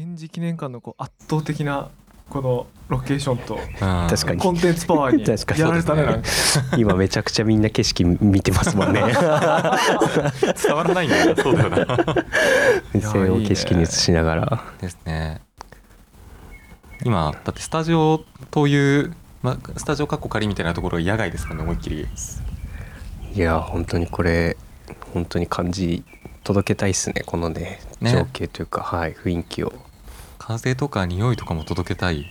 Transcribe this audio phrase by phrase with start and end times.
[0.00, 1.90] 賢治記念館のこう圧倒的な
[2.30, 3.58] このロケーションと
[4.08, 4.40] 確かに。
[4.40, 5.60] コンテンツパワーに確かに。
[5.60, 6.28] やられたねなんか。
[6.78, 9.02] 今めちゃくちゃみんな景色見てますもんね。
[9.04, 9.14] 伝
[10.74, 11.86] わらないんだよなそうだよな。
[12.94, 14.64] 目線を景色に映しながら。
[14.80, 15.42] ですね。
[17.04, 19.12] 今だってスタジオという、
[19.42, 22.08] まあ、スタジオかっこ仮みたいなところが野外ですからね思いっきり。
[23.34, 24.56] いや本当にこれ
[25.12, 26.04] 本当に感じ
[26.42, 28.12] 届けたいっすねこのねね。
[28.12, 29.74] 情景というか、はい雰囲気を
[30.56, 32.26] 風とか匂いとかも届けたい。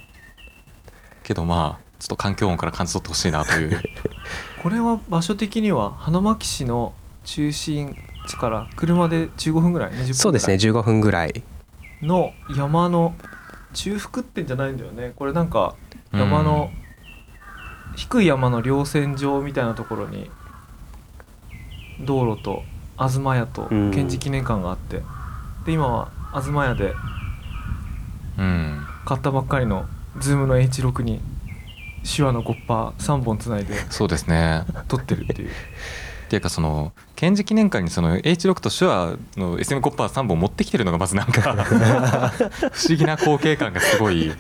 [1.23, 3.81] けどまあちょっと環境音から感じ取ってほしいなという。
[4.63, 6.93] これは場所的には花巻市の
[7.25, 7.95] 中心
[8.27, 10.13] 地から車で15分ぐらい？20分ぐらい？
[10.13, 10.55] そうですね。
[10.55, 11.43] 15分ぐらい。
[12.01, 13.13] の山の
[13.73, 15.13] 中腹ってんじゃないんだよね。
[15.15, 15.75] これなんか
[16.13, 16.71] 山の、
[17.95, 20.31] 低い山の稜線上みたいなところに
[21.99, 22.63] 道路と
[22.97, 23.91] 東屋とうん。
[23.91, 25.03] 賢治記念館があって、
[25.65, 26.09] で今は
[26.41, 26.93] 東屋で
[29.05, 29.85] 買ったばっかりの
[30.17, 31.19] Zoom の H6 に
[32.03, 34.63] 手話のゴッパー3本つないでそうですね。
[34.87, 35.49] 撮ってるっていう。
[35.49, 35.51] っ
[36.29, 41.41] ていうかその賢治記念館にその H6 と手話の SM コッパー3本持ってきてるのがまずなんか
[42.71, 44.31] 不思議な光景感がすごい。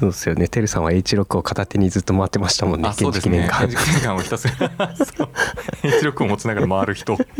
[0.00, 0.48] そうですよね。
[0.48, 3.32] てるさんは H6 を片手にずっと回ってましたもんねあそうですね。
[3.32, 3.66] 記念館。
[3.66, 4.54] 賢治記念館をひたすら
[4.96, 5.28] そう。
[5.82, 7.12] H6 を持ちながら回る人。
[7.12, 7.34] い確か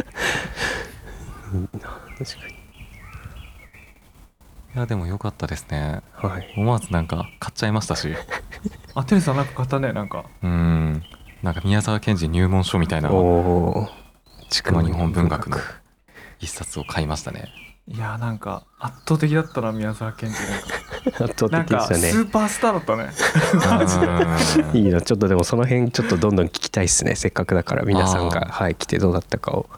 [2.49, 2.58] に
[4.75, 6.03] やでも良かったですね。
[6.15, 6.55] はい。
[6.57, 8.15] 思わずなんか買っちゃいましたし。
[8.95, 10.25] あテレさんなんか買ったねなんか。
[10.43, 11.03] うん。
[11.43, 13.11] なんか宮沢賢治入門書みたいな。
[13.11, 13.89] おお
[14.51, 15.59] 地区の日本文学の
[16.41, 17.47] 一冊を買いましたね。
[17.87, 20.37] いやーなんか圧倒的だったな宮沢賢治。
[20.37, 22.01] なんか圧倒的でしたね。
[22.11, 23.11] スーパースターだったね。
[24.73, 24.77] うん。
[24.85, 27.15] いいなちょっとでもその辺ちょっとどんどん聞きたいっすね。
[27.15, 29.69] せっかくだから皆さんがあはい来てどうだったかを。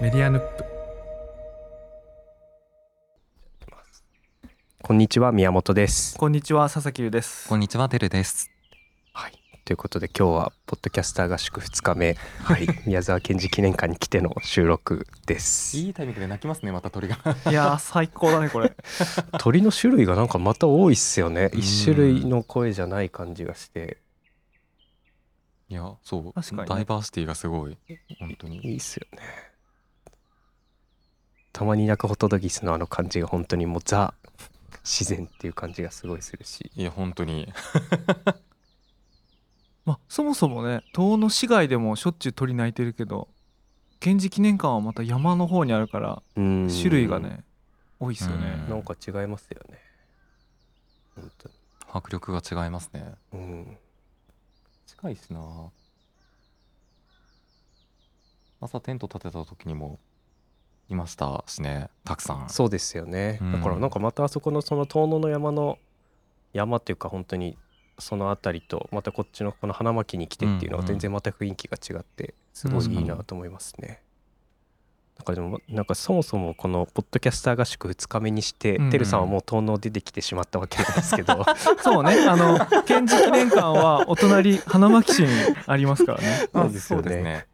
[0.00, 0.71] メディアヌップ
[4.92, 6.18] こんにちは宮本です。
[6.18, 7.48] こんにちは佐々木優です。
[7.48, 8.50] こんにちはてるです。
[9.14, 9.32] はい。
[9.64, 12.18] ということで今日はポッドキャスター合宿2日目。
[12.44, 12.66] はい。
[12.84, 15.78] 宮沢賢治記念館に来ての収録です。
[15.78, 17.16] いいタイミングで泣きますねまた鳥が。
[17.50, 18.76] いやー最高だねこれ。
[19.40, 21.48] 鳥の種類がなんかまた多いっすよね。
[21.54, 21.58] うん。
[21.58, 23.96] 一種類の声じゃない感じがして。
[25.70, 26.32] いやそう。
[26.34, 26.66] 確かにね。
[26.68, 27.78] ダイバーシティがすごい。
[28.18, 28.58] 本当に。
[28.58, 29.22] いいっすよね。
[31.54, 34.12] たまに鳴くホトトギスのあの感じが本当にもうザ
[34.84, 36.70] 自然っていう感じがすごいするし。
[36.74, 37.52] いや本当に。
[39.84, 43.28] まあそもそもね遠野市街でもしょっちゅう鳥鳴いてるけど
[43.98, 46.68] 賢治記念館はまた山の方にあるからうん。
[46.68, 47.44] 種類がね
[47.98, 48.60] 多いっすよね。
[48.64, 48.70] うん。
[48.70, 49.78] なんか違いますよね。
[51.14, 51.54] 本当に。
[51.92, 53.14] 迫力が違いますね。
[53.32, 53.78] うん。
[54.86, 55.70] 近いしな。
[58.60, 59.98] 朝テント立てた時にも
[60.92, 62.48] いましたしねたくさん。
[62.48, 63.52] そうですよね、うん。
[63.52, 65.78] だからなんかまたあそこのその遠野の山の
[66.52, 67.56] 山っていうか本当に
[67.98, 70.86] その辺りとまたこっちのこの花巻に来てっていうのうんうん。
[70.86, 74.02] が全然また雰囲気が違ってすごいいいなと思いますね。
[75.22, 78.90] なんかでもなんかそもそもこのポッドキャスター合宿2日目にして、うんうん。
[78.90, 81.44] てるさんはもう遠野出てきてしまったわけなんですけど。
[81.80, 82.26] そうね。
[82.28, 85.28] あの賢治記念館はお隣花巻市に
[85.66, 86.48] ありますからね。
[86.52, 87.10] そうですよね。
[87.10, 87.46] すね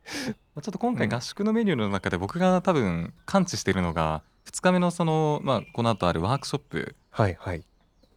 [0.54, 7.62] まあちょっと今回合宿のメニューの中で僕が多分感知しているのが2日目のその、まあ、この後あるワークショップはいはい。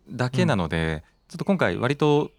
[0.09, 2.31] だけなので、ちょっと今回割と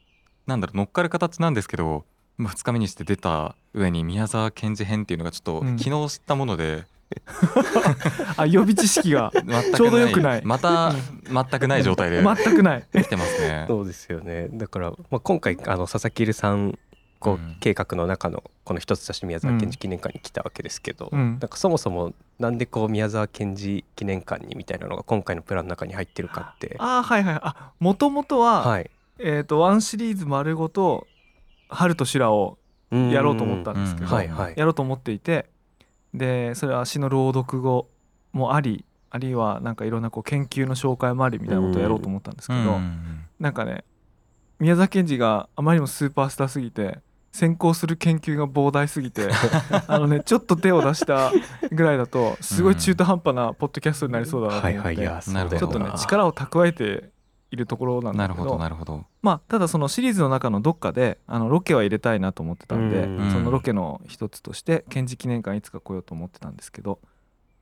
[0.47, 2.05] なんだろう乗っかる形なんですけど、
[2.37, 5.79] まあ、2日目にして出た上に宮沢賢治編っていうのがちょっとうん。
[5.79, 6.85] 昨日知ったもので、
[8.37, 9.33] あ予備知識が
[9.75, 10.43] ちょうどよくない。
[10.45, 10.93] また
[11.29, 12.87] 全くない状態で 全くない。
[12.93, 13.65] 来てますね。
[13.69, 14.49] そうですよね。
[14.53, 16.79] だから、まあ、今回あの佐々木留さん
[17.19, 17.57] こううん。
[17.61, 21.39] 計画の中のこの一つとして宮沢賢治記念館に来たわけですけど、うん。
[21.41, 26.77] なんかそもそもなんでこう宮沢賢治記念館にみたいなのが今回のプランの中に入ってるかって。
[26.79, 27.39] あーはいはい。
[27.41, 28.91] あもともとは、はい。
[29.19, 31.07] えっ、とワンシリーズ丸ごと
[31.69, 32.59] 春と修羅を
[32.91, 34.13] やろうと思ったんですけど、うん。
[34.13, 34.55] はいはい。
[34.57, 35.47] やろうと思っていて
[36.15, 37.89] でそれは詩の朗読語
[38.33, 43.85] もありあるいはなんかいろんなこう研究の紹介もありみたいなことをやろうと思ったんですけど、うんなんかね
[44.61, 47.01] 宮沢賢治があまりにもスーパースターすぎて
[47.33, 49.29] 先行する研究が膨大すぎて
[49.89, 51.33] あのねちょっと手を出した
[51.73, 54.97] ぐらいだとすごい中途半端なポッドキャストになりそうだなと思って、はい
[55.59, 57.11] ちょっとね力を蓄えて
[57.53, 59.05] いるところなんなるほだけどどなるほど。
[59.21, 63.31] まあただそのシリーズの中のどっかであのロケは入れたいなと思ってたんでうん。
[63.31, 66.99] そのロケの一つとして賢治記念館いつか来ようと思ってたんですけど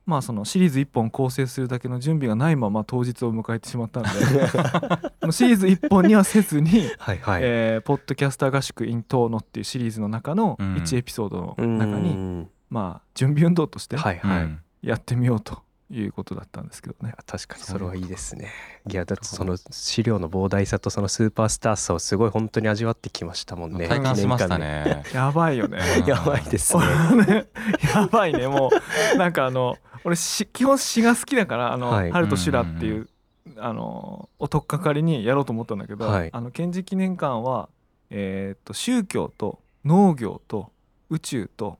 [0.05, 4.09] まあそのシリーズ1本構成するだけの準備がないまま当日を迎えてしまったんで
[5.31, 10.75] シリーズ1本にはせずにはいはい、えーポッドキャスター合宿 in 遠野っていうシリーズの中のうん。
[10.75, 11.77] 1エピソードのうん。
[11.77, 14.59] 中に、まあ準備運動としてはいはい、うん。
[14.81, 15.61] やってみようと
[15.91, 17.13] いうことだったんですけどね。
[17.25, 17.63] 確かに。
[17.63, 18.49] それはいいですね。
[18.89, 23.87] いやだってその資料の膨大さとそのスーパースターさをすごい本当に味わってきましたもんね。
[23.87, 25.03] 体感しましたね。
[25.13, 25.79] やばいよね。
[26.07, 26.83] やばいですね。
[27.25, 27.47] ね
[27.93, 28.69] やばいねも
[29.13, 29.17] う。
[29.17, 32.11] なんかあの俺し基本詩が好きだから「あのはい。
[32.11, 33.09] 春と修羅」っていう、
[33.57, 36.29] あのおとっかかりにやろうと思ったんだけど、はい。
[36.31, 37.69] あの賢治記念館は、
[38.09, 40.71] えーっと宗教と農業と
[41.09, 41.77] 宇宙と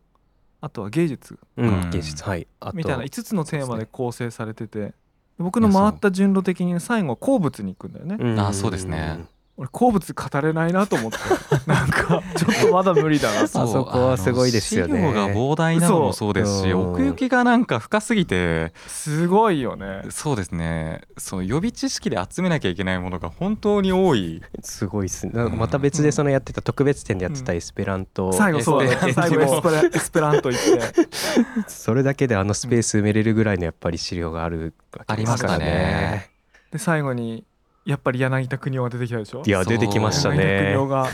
[0.62, 2.24] あとは芸術芸術。
[2.24, 2.48] はい。
[2.60, 2.78] あと。
[2.78, 4.94] みたいな5つのテーマで構成されてて、
[5.40, 8.40] 僕の回った順路的に最後鉱物に行くんだよね、ん。
[8.40, 9.25] あそうですね
[9.62, 11.18] 俺鉱物語れないなと思って。
[11.69, 13.48] なんかちょっとまだ無理だな。
[13.48, 14.98] と あそこはすごいですよね。
[14.98, 18.74] 資料が膨大なのもそうですし奥行きがなんか深すぎて。
[18.88, 20.02] すごいよね。
[20.10, 21.02] そうですね。
[21.16, 24.42] そう予備知識で集めなきゃいけないものが本当に多い。
[24.63, 25.31] すごいっすね。
[25.50, 28.34] また別でそのやってた特別展でやってたうんエスペラント。
[28.34, 28.98] 最後そうだね。
[29.10, 30.52] エスペラント最後エスペラエスペラント。
[30.52, 31.08] 行って
[31.68, 36.31] それだけであのスペース埋めれるぐらいのやっぱり資料があるわけですからありましたね。
[36.72, 37.46] で最後に
[37.86, 39.44] やっぱり柳田国男が出てきたでしょ？
[39.45, 41.10] いや出てきました柳田国ね男が あの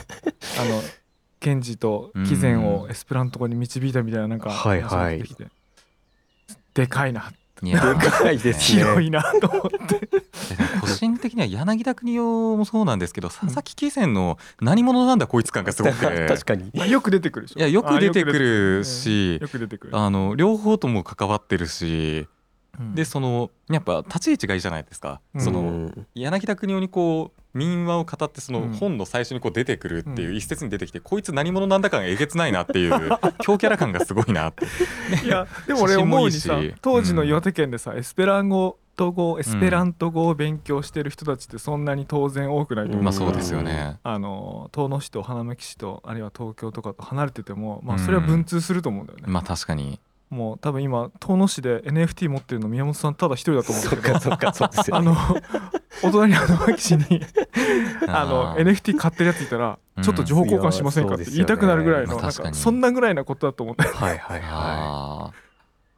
[1.39, 4.89] 賢治と貴前をエスペラント語に導いたみたいななんかはいはい。
[4.89, 5.47] 話が出てきて。
[6.73, 7.31] でかいな
[7.63, 8.83] でかいですね。
[8.83, 9.99] 広いなと思って。
[10.05, 10.09] で
[10.81, 16.27] 個人的には柳田国男もそうなんですけど佐々木貴船の何者なんだこいつ感がすごくて。
[16.29, 16.71] 確かに。
[16.79, 17.59] あよく出てくるでしょ。
[17.59, 18.83] いやよく出てくある。
[18.83, 19.97] しよく出てくる。
[19.97, 22.36] あの両方とも関わってるしうん
[22.93, 25.41] でそのやっぱ立ち位置がいいじゃないですか、うん。
[25.41, 26.07] そのうん。
[26.15, 28.73] 柳田国男にこう民話を語ってそのうん。
[28.73, 32.91] 本の最初にこう出てくるっていうう一節に出てきて、こいつ何者なんだ感がえげつないなっていう
[33.39, 34.65] 強キャラ感がすごいなって
[35.25, 43.99] いやでも俺思うにさ当時の岩手県でさ、エスペラン語と語エスペラント語を勉強してる人たちってそんなに当然多くないと思う、まあそうですよね。
[44.03, 55.09] あの遠野市と花巻市とあるいは東京とかと離れててもまあそれは文通すると思うんだよね、まあ確かにもう多分今遠野市で NFT 持ってるの宮本さんただ一人だと思うんだけどそっかそっかそうですよね。
[55.09, 55.37] あの
[56.03, 57.21] お隣の花巻市に
[58.07, 63.83] あのー NFT 買ってるやついたらうんちょっと情報交換しませんかって言いたくなるぐらいのなんかそんなぐらいなことだと思って。
[63.83, 65.33] はいはいはあー。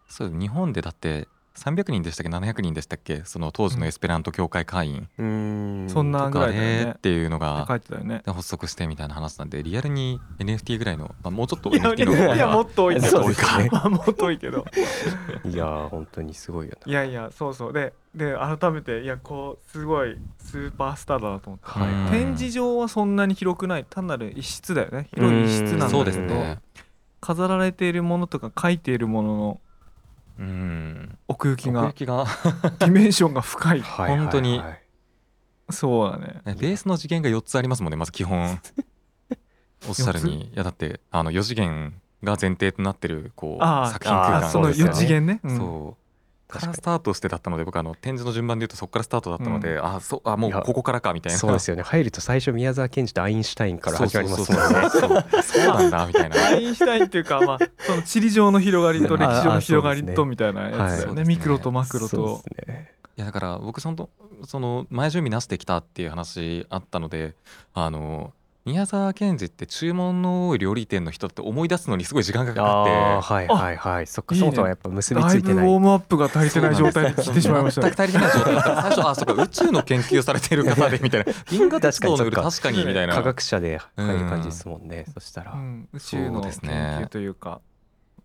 [0.07, 1.27] そう日本でだって
[1.59, 3.21] 300人でしたっけ？700人でしたっけ？
[3.25, 4.95] その当時のエスペラント協会会員。
[4.95, 5.87] いうん。
[5.89, 8.21] そんなぐらいっていうのが書いてたよね。
[8.25, 13.69] 発足してみたいな話なんでリアルに NFT ぐらいの、まあ、もうちょっといや NFT の方がいやもっと多いけどそうですね。
[13.71, 14.65] ま あもっと多いけど。
[15.45, 17.73] いやー本当にすごいよいやいやそうそう。
[17.73, 21.93] でで改めていやこうすごいスーパースターだなと思って、はい。
[21.93, 23.85] うん展示場はそんなに広くない。
[23.89, 25.07] 単なる一室だよね。
[25.13, 25.97] 広い一室なんだけど。
[25.97, 26.59] そうですね。
[27.21, 29.61] 飾られているものとか書いているものの
[30.39, 31.17] うん。
[31.27, 32.25] 奥行きが
[32.79, 33.79] ディメンションが深い。
[33.79, 34.61] なはい本当に。
[35.69, 36.41] そうだね。
[36.45, 38.59] ベースの次元が4つありますもんねまず基本。
[39.87, 40.45] おっしゃるに。
[40.45, 41.93] いやだってあの4次元
[42.23, 45.57] が前提となってるこうあ作品空間あその4次元ね、うん。
[45.57, 46.08] そう
[46.49, 51.37] からにスタートしてだったので僕あの展示の順番で言うとそこからスタートだったので、あそうあもうここからかみたいな。
[51.37, 51.83] そうですよね。
[51.83, 55.43] 入ると最初宮沢賢治とアインシュタインから始まりますそうもんねそうそうそう。
[55.43, 56.35] そうなんだみたいな。
[56.47, 61.35] アインシュタインっていうかまあその地理上の広がりと歴史上の広がりとみたいなやつだよね,、はいそうですね。
[61.35, 62.91] ミクロとマクロそうとですね。
[63.17, 64.09] いやだから僕その
[64.45, 67.35] その前準備なしできたっていう話あったので
[67.73, 68.33] あの
[68.69, 72.91] 宮沢賢治って注文の多い料理店の人って思い出すのにすごい時間がかかって。
[72.91, 74.07] ああはいはいはい。
[74.07, 74.45] そっかいいね。
[74.45, 75.67] そもそもやっぱ結びついてない。
[75.67, 77.87] ォームアップが足りてない状態に聞いてしまいましたね。
[77.87, 78.81] 全く足りてない状態だった。
[78.81, 81.33] 最初あそうか宇宙の研究されている方でみたいな。
[81.49, 83.15] 銀河鉄道の夜確かに確かにみたいな。
[83.15, 87.61] 科学者で入る感じですもんねそしたらうん、宇宙の研ですね究というか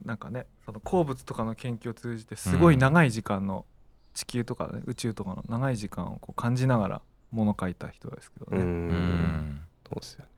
[0.04, 3.64] なんかねその鉱物とかの研究を通じてすごい長い時間の
[4.12, 7.02] 地球とか、ね、宇宙とかの長い時間をこう感じながら
[7.35, 8.61] もの書いた人ですけどうね。
[8.61, 8.88] うん。
[8.88, 9.61] ん。
[9.88, 10.26] そうですよね。
[10.26, 10.34] で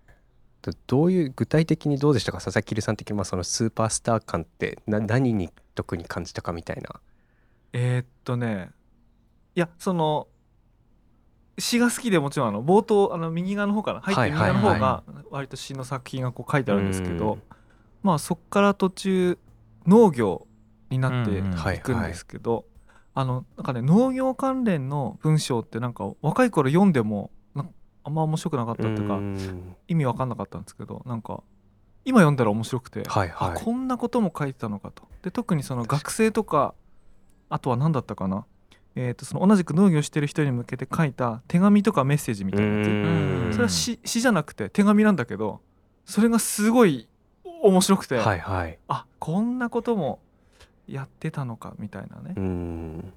[0.87, 2.39] どういう具体的にどうでしたか？
[2.39, 7.01] 佐々木さん的にまあそのスーパースター感ってな何に特に感じたかみたいな。
[7.73, 8.71] えーっとね
[9.55, 10.29] いやその
[11.59, 17.43] 詩が好きでもちろんあの冒頭あの右側の方から入ってはい右側の方はいが割と詩の作品がこう書いてあるんですけど、うん
[18.03, 19.39] まあそっから途中
[19.85, 20.47] 農業
[20.91, 22.65] になっていくんですけど、
[23.15, 27.33] あのなんかね農業関連の文章ってなんか若い頃読んでも
[28.07, 29.75] あんま面白くなかったっていうか、うん。
[29.89, 31.43] 意味わかんなかったんですけどなんか
[32.05, 33.51] 今読んだら面白くて、はいはい。
[33.51, 35.03] あこんなことも書いてたのかと。
[35.23, 36.75] で特にその学生とか
[37.51, 38.47] あとは何だったかな。
[38.95, 42.89] えー、とその同じく農業してる人に向けて書いた手紙とかメッセージみたいなやつ。
[42.89, 43.49] うん。
[43.51, 45.61] それは詩詩じゃなくて手紙なんだけど
[46.05, 47.09] それがすごい
[47.63, 48.79] 面白くて、はいはい。
[48.87, 50.21] あこんなことも
[50.87, 53.13] やってたのかみたいなね、うん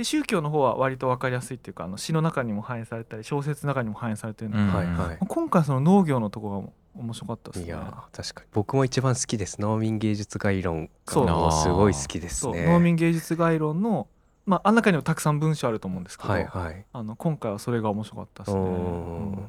[0.00, 4.74] で宗教の方は割と分かりやすいっていうかあの詩の中にも反映されたり小説の中にも反映されてるので、うん。
[4.74, 5.18] はいはい。
[5.28, 7.66] 今回その農業のとこが面白かったですね。
[7.66, 8.48] いやー確かに。
[8.54, 9.60] 僕も一番好きです。
[9.60, 11.52] 農民芸術概論そう。
[11.52, 12.64] すごい好きですね。
[12.64, 14.08] 農民芸術概論の
[14.46, 16.86] まああん中にもたくさん文章あると思うんですけど、はいはい。
[16.94, 18.58] あの今回はそれが面白かったですね。
[18.58, 19.48] ううんん。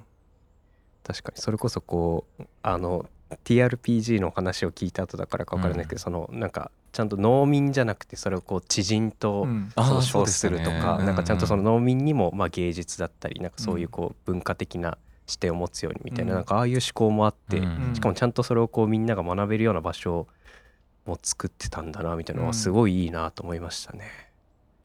[1.01, 1.41] 確かに。
[1.41, 3.05] それこそこうあの
[3.43, 5.99] TRPG の話を聞いた後だからか分からないけど、うん。
[5.99, 11.05] そのなんかちゃんと農民じゃなくてそれをこう知人とその称するとか、うん。
[11.05, 14.97] なんかちゃんとその農民にもまあ芸術だったりなんかそういうこう文化的な
[15.27, 16.37] 視点を持つようにみたいな,、うん。
[16.37, 17.91] なんかああいう思考もあって、うん。
[17.93, 20.27] しかもちゃんとそれをこうみんなが学べるような場所
[21.05, 24.30] も作ってたんだなみたいなのはすごいいいなと思いましたね。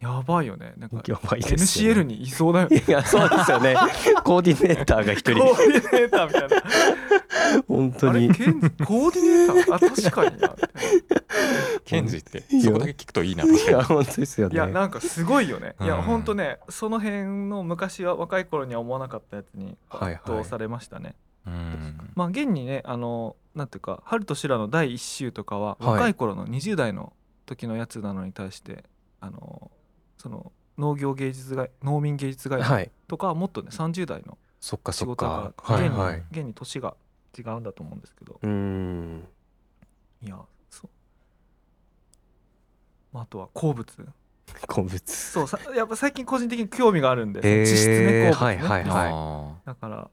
[0.01, 0.75] やばいよね。
[0.77, 2.05] なんかやばいですよ NCL ね。
[2.17, 2.85] にいそうだよいね。
[2.87, 3.75] やそうですよね。
[4.25, 7.63] コーディネーターが一人コーディネーターみたいな。
[7.67, 8.45] 本当にコー
[9.15, 9.75] ディネーター？
[9.75, 10.55] あ確かにな。
[11.85, 14.55] ケンジっていやそこだけ聞くといいな確かにいや本当ですよね。
[14.55, 15.75] いやなんかすごいよね。
[15.81, 21.15] いやうんほんとねその辺の昔は若い頃には思わなかったやつにはいはい圧倒されましたね。
[21.47, 27.13] うんまあ現にねあのなんていうか「春と修羅」の第一集とかははい若い頃の20代の
[27.47, 28.85] 時のやつなのに対して
[29.21, 29.66] あの
[30.19, 32.91] その農業芸術街農民芸術街はい。
[33.09, 35.63] とかはもっとね30代の仕そっかそっ事だか。
[35.63, 35.95] から現
[36.33, 36.41] に。
[36.41, 36.97] 現に年が
[37.39, 38.39] 違うんだと思うんですけど。
[38.43, 39.25] うーん。
[40.23, 40.39] いや
[40.71, 40.91] そう、
[43.13, 44.09] まあ、あとは鉱物。
[44.67, 45.15] 鉱物。
[45.15, 47.67] そうさやっぱ最近個人的に興味があるんで、へー。
[47.67, 49.11] 地質ね鉱物ね、はいはいはい。
[49.13, 50.11] あだから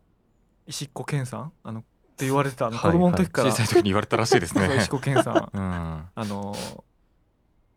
[0.68, 1.52] 石子健さん？
[1.64, 1.84] あのっ
[2.16, 4.78] て言われてた子供の時ーから、小さい時に言われたらしいですね。
[4.78, 5.50] 石子健さん。
[5.58, 6.10] うん。
[6.14, 6.56] あの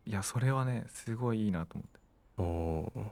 [0.05, 1.96] いやそれはねすごいいいなと思って
[2.39, 3.03] おー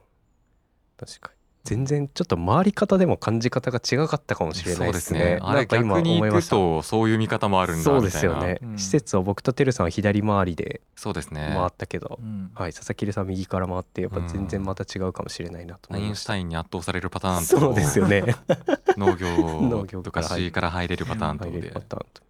[0.96, 1.44] 確かに。
[1.64, 5.18] 全然ちょっと回り方でも感じ方が違かったかもしれないうですすね。
[5.20, 6.50] ねあれなんか今逆に行く思いました。
[6.50, 8.58] とそういう見方もあるんだそうみたいなですよね。
[8.62, 16.26] うん施設を僕とてるさんは左回りでそうですね回ったけど、うんはい、佐々木さん右から回ってやっぱ全然また違うかもしれないなとアインシュ思いました。
[16.28, 18.24] タインに圧倒されるパターンとそうですよね。
[18.98, 22.22] 農 農業業とか入るから詩から入れるパターンとで入れるパターンと。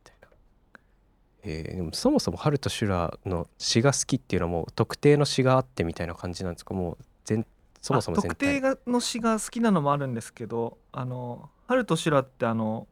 [1.45, 6.75] えーでもそもそも春と修羅の詩が好きっていうのはもう特定の詩があってみたいな感じなんですか？
[6.75, 7.47] もう全
[7.81, 12.87] そもそもあ全体特定がの詩が好きなのもあるんですけどあの「春と修羅」ってあの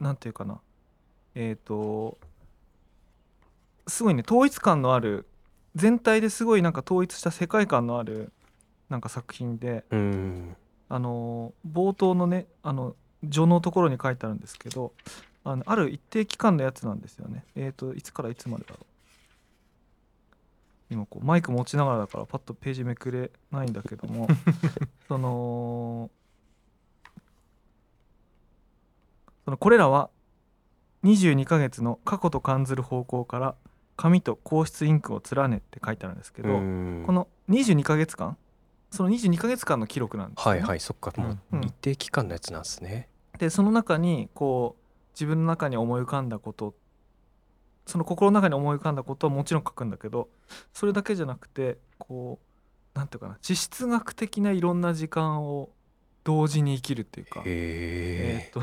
[0.00, 0.60] なんていうかな
[1.34, 2.18] えっ、と
[3.86, 5.26] すごいね統一感のある
[5.74, 8.32] 全体ですごいなんか統一した世界観のある
[8.88, 10.56] なんか作品でうん。
[10.88, 12.94] あの冒頭のねあの
[13.28, 14.92] 序のところに書いてあるんですけど
[15.48, 17.44] あのある一定期間のやつなんですよね。
[17.54, 18.86] えっ、といつからいつまでだろう
[20.90, 24.26] 今こうマイク持ちながらだからパッとページめくれないんだけども
[25.06, 26.10] その
[29.44, 30.10] そのこれらは
[31.04, 33.54] 22ヶ月の過去と感ずる方向から
[33.96, 38.36] 紙と硬質インクを連ねって書いてあるんですけど、うんこの22ヶ月間
[38.90, 40.60] その22ヶ月間の記録なんですよ、ね。
[40.60, 43.08] はいはいそっかもううん一定期間のやつなんですね。
[43.38, 44.85] でその中にこう
[45.16, 46.74] 自分の中に思い浮かんだこと
[47.86, 50.28] その心の中に思い浮かんだことはもちろん書くんだけど
[50.72, 52.38] それだけじゃなくてこ
[52.94, 55.70] うなんていうかな地質学的ないろんな時間を
[56.24, 57.42] 同時に生きるっていうか。
[57.46, 58.50] えへー。
[58.50, 58.60] っと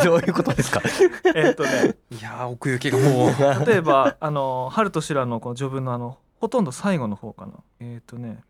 [0.00, 0.04] え。
[0.06, 0.80] どういうことですか？
[1.34, 1.96] えーっとね。
[2.12, 3.30] いやー奥行きがもう。
[3.66, 7.54] 例えばあの「春と修羅」のこの序文のあのほとんど最後の方かな。
[7.80, 8.44] えーっとね。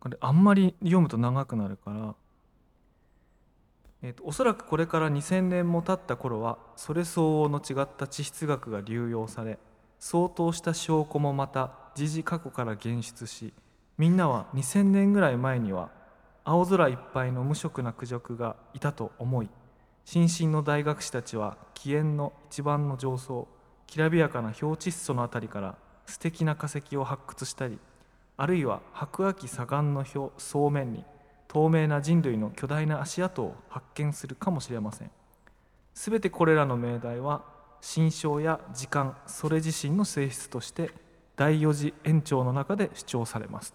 [0.00, 2.14] これあんまり読むと長くなるから
[4.06, 9.58] えーとおそらくこれから2000年も経った頃はそれ相応の違った地質学が流用され
[9.98, 13.52] 相当した証拠もまた時事過去から現出し
[13.98, 15.90] みんなは2000年ぐらい前には
[16.44, 19.48] 青空いっぱいの無色なクジャクがいたと思い
[20.04, 23.48] 新進の大学士たちは気縁の一番の上層
[23.88, 25.74] きらびやかな氷窒素のあたりから
[26.06, 27.80] 素敵な化石を発掘したり
[28.36, 31.04] あるいは白亜紀左岸の表層面に
[31.56, 35.10] 透明な人類の巨大な足跡を発見するかもしれません
[35.94, 37.44] すべてこれらの命題は
[37.80, 40.90] 心象や時間それ自身の性質として
[41.34, 43.74] 第四次延長の中で主張されます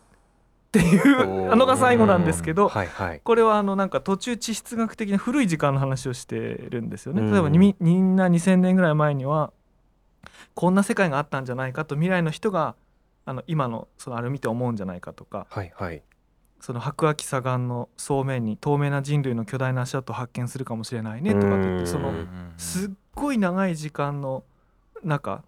[0.67, 3.21] っていうあのが最後なんですけどはいはい。
[3.23, 7.23] これはあのなんか途中地質学的な古い時間の話をしてるんですよね。
[7.23, 7.57] うん例えばみ
[8.00, 9.51] んな2,000年ぐらい前には
[10.53, 12.75] こんな世界があったんじゃないかと未来の人が
[13.25, 16.03] あの今のそのあれを見て思うんじゃないかとかはいはい。
[16.62, 22.27] その白亜紀左岸の層面に透明な人類の巨大な足跡を発見するかもしれないねとかって言っうんてそのうん
[22.58, 24.44] すっごい長い時間の
[25.03, 25.44] 中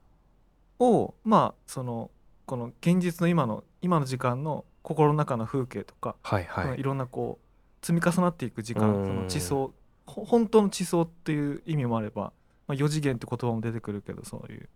[0.80, 2.10] をまあその
[2.46, 6.84] この現実の今の今の時間の心の中の風景とかはいはいい、。
[6.84, 9.72] ろんなこう積み重なっていく時間うんその地層
[10.08, 12.34] ほ本当の地層っていう意味もあれば、
[12.68, 14.68] まあ、4次元って言葉も出てくるけどそういう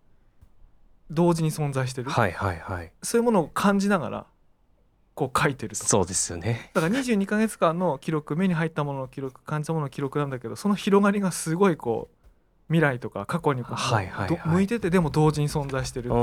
[1.10, 2.92] 同時に存在してる、はいはいはい。
[3.02, 4.26] そういうものを感じながら
[5.18, 5.84] こう書いてると。
[5.84, 6.70] そうですよね。
[6.74, 12.16] だから22ヶ月間の記録目に入ったものの記録感じたものの記録なんだけどその広がりがすごいこう
[12.68, 14.38] 未来とか過去にこうはいはいはい。
[14.38, 16.14] ど向いててでも同時に存在してるって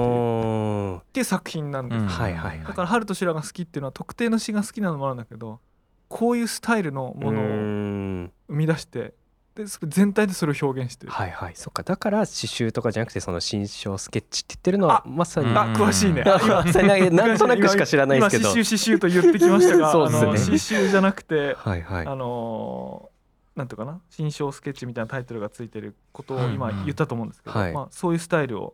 [1.19, 2.07] いうっ作品なんですよ、うん。
[2.07, 5.59] はいはいはいだから春と修羅が好きっていうのは特定の詩が好きなのもあるんだけど
[6.07, 9.13] こういうスタイルのものを生み出して
[9.55, 11.53] で全体でそれを表現してる、はいはい。
[11.55, 11.83] そっか。
[11.83, 16.24] だから刺繍とかじゃなくてその新章スケッチって言ってるのはあまさにうんあ詳しいね。
[17.15, 18.50] なんとなくしか知らないですけど。
[18.50, 20.19] 今刺繍刺繍と言ってきましたが そうっすね。
[20.21, 20.33] 刺
[20.83, 22.05] 繍じゃなくて、はいはい。
[22.05, 23.15] あのー
[23.55, 24.01] なんていうかな。
[24.09, 27.71] 新章スケッチみたいなタイトルがついてることを今言ったと思うんですけど、はい。
[27.71, 28.74] まあ、そういうスタイルを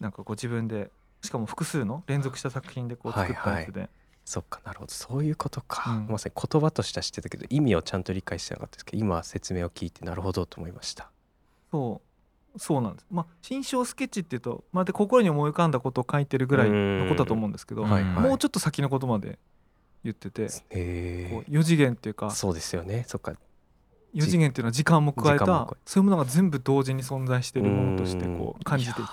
[0.00, 3.90] なんかこう自分でしかも複数の連続した作品でこう作ったやつで、
[4.24, 4.92] そっかなるほど。
[4.92, 6.06] そういうことか、うん。
[6.08, 11.10] まさに言葉としては知ってたけど意味をちゃんと理解してなかったですけど今説明を聞いてなるほどと思いました。
[11.70, 12.00] そ
[12.54, 12.58] う。
[12.58, 13.06] そうなんです。
[13.10, 18.12] まあ新章スケッチっていうとまるで心に思い浮かんだことを書いてるぐらいのことだと思うんですけど、うんはいはい。
[18.28, 19.38] もうちょっと先のことまで
[20.04, 23.04] 言ってて、こへう4次元っていうかえそうですよね。
[23.08, 23.34] そっか
[24.14, 25.44] 4次元っていうのは時間も加えた。
[25.84, 29.08] そういうものが全部同時に存在しているものとしてこう感じていく。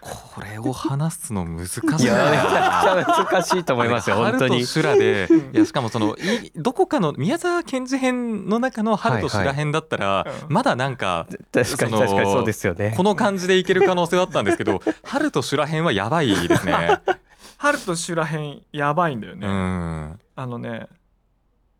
[0.00, 4.54] これを話すの難しいいやめちなゃくちゃ難しいと思いますよ本当に。
[4.54, 5.26] 春と修羅で。
[5.28, 5.56] うん。
[5.56, 10.40] いやしかもそのいどこかの宮沢賢治編の中の春と修羅編だったら、はいはい。
[10.42, 10.52] うん。
[10.54, 12.94] まだなんか確かに確かにそうですよね。
[12.96, 16.98] この感じでいける可能性はあったんですけど春と修羅編はやばいですね。
[17.58, 19.46] 春と修羅編やばいんだよね。
[19.46, 20.20] うん。
[20.34, 20.86] あのね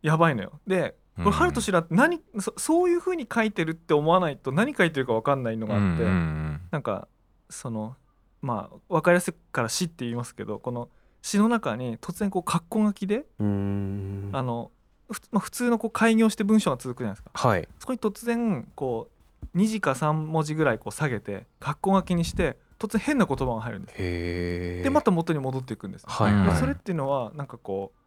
[0.03, 0.59] やばいのよ。
[0.67, 7.07] でこれ春と修羅って何そそういう風に書いてるって思わないと何書いてるか分かんないのがあって、うんうんなんか
[7.49, 7.95] その
[8.41, 10.89] まあ分かりやすいから詩って言いますけどこの
[11.21, 14.29] 詩の中に突然こう括弧書きで、うーん。
[14.33, 14.71] あの
[15.11, 17.31] ふまあ、普通のこう開業して文章が続くじゃないですか。
[17.33, 17.67] はい。
[17.79, 19.09] そこに突然こ
[19.53, 23.95] う2字か3文字ぐらいこう下げて括弧書きにして突然変な言葉が入るんです。
[23.95, 26.49] へえでまた元に戻っていくんです、うんはいはい。
[26.53, 27.99] でそれっていうのはなんかこう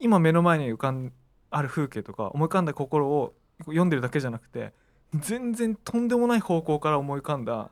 [0.00, 1.12] 今目の前に浮かん
[1.50, 4.72] ある風景とか思い浮かんだ心を読んでるだけじゃなくて
[5.14, 7.70] 全然とんでもない方向から思い浮かんだ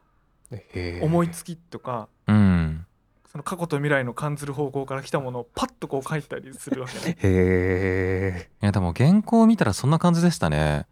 [1.03, 2.87] 思いつきとかうん
[3.35, 7.17] その過去と未来の感じる方向から来たものをパッとこう書いたりするわけね。
[7.21, 10.87] へいやでも原稿を見たらそんな感じでしたね。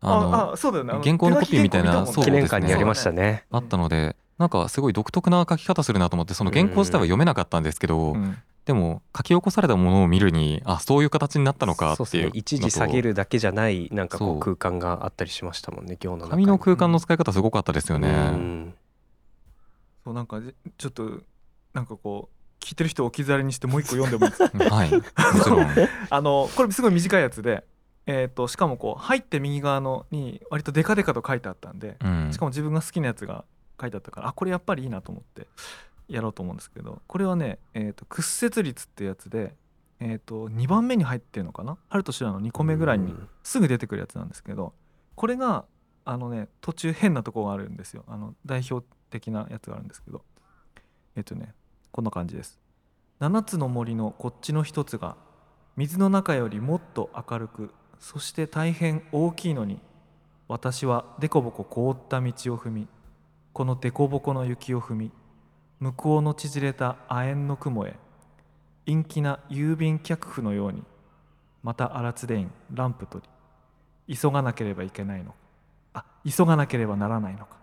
[0.00, 0.92] あのああそうだよね。
[1.02, 8.38] 原稿のコピーみたいなそうえ記念館にありましたねあったのでなんかすごい独特な書き方するなと思ってその原稿自体は読めなかったんですけど、うん。
[8.64, 16.30] でも書き起こされたものを見るにあそういう形になったのかそうですっていうね一時下げるるだけじゃないなんかこそうう空間があったりしましたもんね行の中に。
[16.32, 18.10] 紙の空間の使い方すごかったですようね。
[18.10, 18.74] ん。
[20.04, 21.20] そうなんかじちょっと
[21.72, 24.64] なんかこう聞いてる人を置き去りにしてもう一個読んでもいいですか？
[24.76, 25.00] はいも
[25.44, 25.66] ちろん。
[26.10, 27.64] あのこれすごい短いやつで、
[28.04, 32.28] えー、としかもこう入って右側のに割とデカデカと書いてあったんでうん。
[32.32, 33.46] しかも自分が好きなやつが
[33.80, 35.46] 書いてあったからあこれやっぱりいいなと思って
[36.08, 39.54] やろうと思うんですけどこれはね、えー、と屈折率ってやつで、
[40.00, 41.78] えー、と2番目に入ってるのかな？
[41.88, 44.72] 春と修羅の2個目ぐらいにすぐ出てくるやつなんですけど
[45.14, 45.64] これが
[46.04, 48.04] あのね途中変なとこがあるんですよ。
[48.08, 50.22] あの代表的なやつがあるんですけど。
[51.16, 51.52] えっ、とね
[51.90, 52.60] こんな感じです。
[53.20, 55.16] 7つの森のこっちの一つが
[55.76, 59.80] 水の中よりもっと明るくそして大変大きいのに
[60.46, 62.88] 私はデコボコ凍った道を踏み
[63.58, 65.10] このデコボコの雪を踏み
[65.80, 67.96] 向こうの縮れた亜鉛の雲へ
[68.86, 70.84] 陰気な郵便客符のように
[71.64, 73.24] またアラツデインランプ取
[74.06, 75.36] り急がなければいけないのか
[75.94, 77.56] あ急がなければならないのか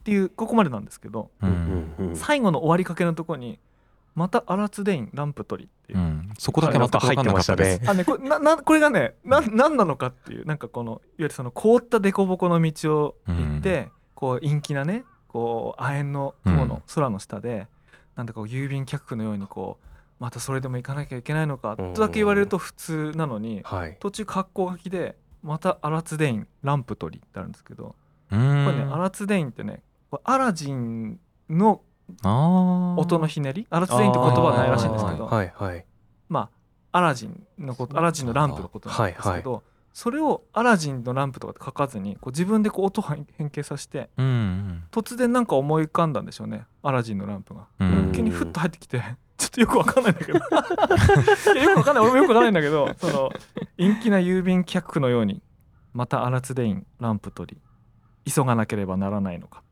[0.00, 2.16] っていうここまでなんですけどううんんうんうん。
[2.16, 3.58] 最後の終わりかけのところに
[4.14, 6.00] またアラツデインランプ取りっていう。
[6.00, 6.34] う、ん。
[6.38, 7.90] そこだけ全く分かんなかったです。
[7.90, 8.04] あね。
[8.04, 17.66] これな なこれがねな何なのかっていうなんかこのいわゆるその凍った凸凹の道を行って、こう陰気なねこう亜鉛の雲の空の下で、
[18.14, 19.86] なんだか郵便客符のようにこう
[20.20, 23.96] またそれでも行かなきゃいけないのかとだけ言われると普通なのにはい。
[23.98, 27.96] 途中格好書きでまたアラツデインランプ取りってあるんですけどこ
[28.30, 29.82] これねアラツデインってね
[30.22, 31.18] アラジン
[31.50, 31.82] の
[32.22, 33.66] 音のひねり？
[33.70, 35.28] アラツデインって言葉はないらしいんですけど
[36.28, 36.48] ま
[36.92, 39.62] あアラジンのことアラジンのランプのことなんですけど、はい
[39.94, 44.84] それをアラジンのランプとかって書かずにこう自分でこう音を変形させてうんうん。
[44.90, 47.68] 突然なんか思い浮かんだんでしょうねアラジンのランプが。
[47.78, 48.12] うん。
[48.12, 49.00] 急にふっと入ってきて
[49.38, 50.38] ちょっとよくわかんないんだけど。
[51.62, 53.30] よくわかんない俺もよくわかんないんだけど その
[53.78, 55.40] 陰気な郵便客符のように
[55.92, 59.62] またアラツデインランプ取り急がなければならないのか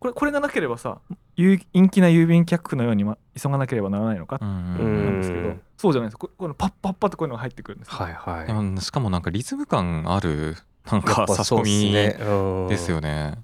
[0.00, 0.98] これこれがなければさ
[1.36, 4.38] ゆ陰気な郵便客符のように、ま、急がなければならないのか？
[4.40, 5.48] なんですけど。
[5.48, 6.18] うんそうじゃないです。
[6.18, 7.96] ここのパッパッパってこういうのが入ってくるんですよ。
[7.96, 8.44] はいは
[8.76, 8.80] い。
[8.82, 10.56] しかもなんかリズム感ある
[10.92, 11.92] なんか差し込み
[12.68, 13.38] ですよね。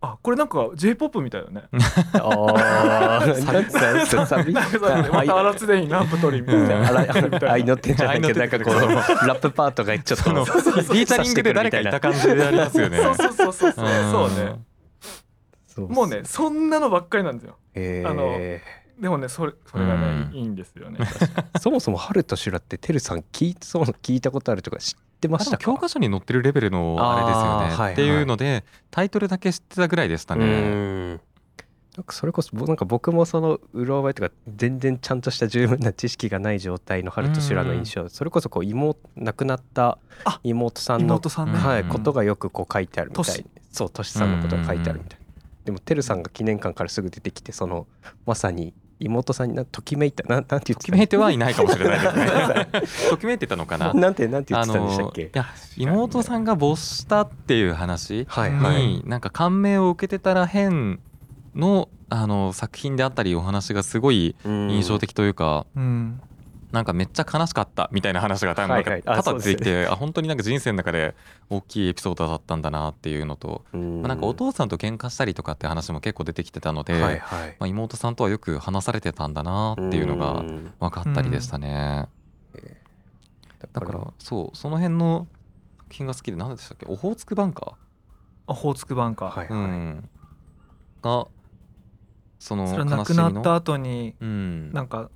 [0.00, 1.64] あこれなんか j p o p みたいだね。
[2.14, 14.60] ああなんかサビなんかさまた荒津でいいランプ取りみたいなあら愛のってんじゃないけどなんかこう愛のラップパートがちょっとそのフィーチャリングで誰かいた感じでありますよねそうそうそうそうそうね
[15.88, 17.56] もうねそんなのばっかりなんですよ。
[17.74, 18.60] えあのー
[19.00, 20.36] でもねそれそれがねうん。
[20.36, 20.98] いいんですよね。
[21.58, 25.64] そもそも春と修羅っててるさん聞いそう聞いたことあるとか知ってましたか？
[25.64, 27.92] 教科書に載ってるレベルのあれですよね、はいはい。
[27.94, 31.14] っていうのでタイトルだけ知ってたぐらいでしたうね。
[31.14, 31.20] ん。
[31.96, 38.06] なんかそれこそぼなんか僕もそのうろ覚えとか全然ちゃんとした十分な知識がない状態の春と修羅の印象。
[38.10, 41.58] それこそこう妹亡くなったあ妹さんの妹さんね。
[41.58, 41.88] はい、うん。
[41.88, 43.46] ことがよくこう書いてあるみたい。
[43.72, 45.19] そうトシさんのことが書いてあるみたいな、
[45.64, 47.86] でもてるさんが記念館からすぐ出てきてその
[48.26, 53.04] まさに妹さんになときめいたなんなんて言ってときめいてはいないかもしれないです。
[53.06, 53.08] ね。
[53.10, 53.94] ときめいてたのかな？
[53.94, 55.22] なんてなんて言あってたんでしたっけ？
[55.24, 55.46] のいや
[55.76, 59.02] 妹さんが没したっていう話はいに、はい。
[59.06, 61.00] なんか感銘を受けてたら変
[61.54, 66.20] のあの作品であったりお話がすごい印象的というか、うん
[66.72, 71.14] なんかめっちゃ悲しかったみたいな話が多分多々出てきて、あ本当になんか人生の中で
[71.48, 74.02] 大きいエピソードだったんだなっていうのと、うん。
[74.02, 77.56] まあ、なんかお父さんと喧嘩したりとかって話も結構出てきてたので、はいはい。
[77.58, 80.72] まあ、妹さんとはよく話されてたんだなっていうのがん。
[80.78, 82.08] 分かったりでしたね。
[83.72, 85.28] だからそうその辺の
[85.80, 86.86] 作品が好きで何でしたっけ？
[86.88, 87.74] オホーツクバンカ
[88.46, 89.48] オホーツクバンカー、はい。
[89.48, 90.08] ー、うん、
[91.02, 91.26] が
[92.38, 93.30] そのそれは亡悲しみの？
[93.30, 94.72] くなった後にうん。
[94.72, 95.10] なんか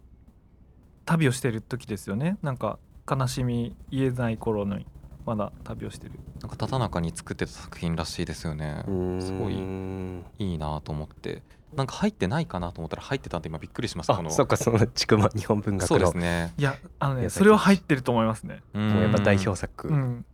[1.05, 2.39] 旅をしてる時ですよね。
[2.43, 2.79] なんか
[3.11, 4.87] 悲しみ言えない頃に
[5.27, 6.13] まだ旅をしてる。
[6.41, 8.83] なんか田中に作ってた作品らしいですよね。
[9.21, 11.43] すごいうんいいなと思って。
[11.75, 14.29] なんか入ってないかなと思ったら入ってたんで今びっくりしましたこの。
[14.29, 16.53] あそっかその筑波日本文学そうでのすね。
[16.57, 18.63] いやあのねそれは入ってると思いますね。
[18.75, 18.91] うん。
[18.91, 20.25] もうやっぱ代表作、うん。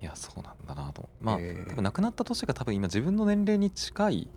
[0.00, 1.08] いやそうなんだなと。
[1.20, 1.68] まあ、へー。
[1.68, 4.28] 多分亡くなった年が多分今自分の年齢に近い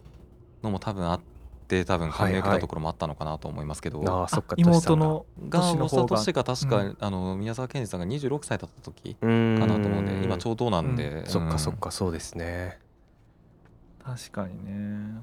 [0.63, 1.25] のも多分あって
[1.65, 6.17] 多分感銘を受けたところもあったのかなと思いますけど、ああそっかあ妹のが年の方が。
[6.43, 12.79] 確か、うあの宮沢賢治さんが26歳だった時かかなと思うんで今ちょうどなんで、そっかそっかかそうですね。
[14.03, 15.21] 確かにね。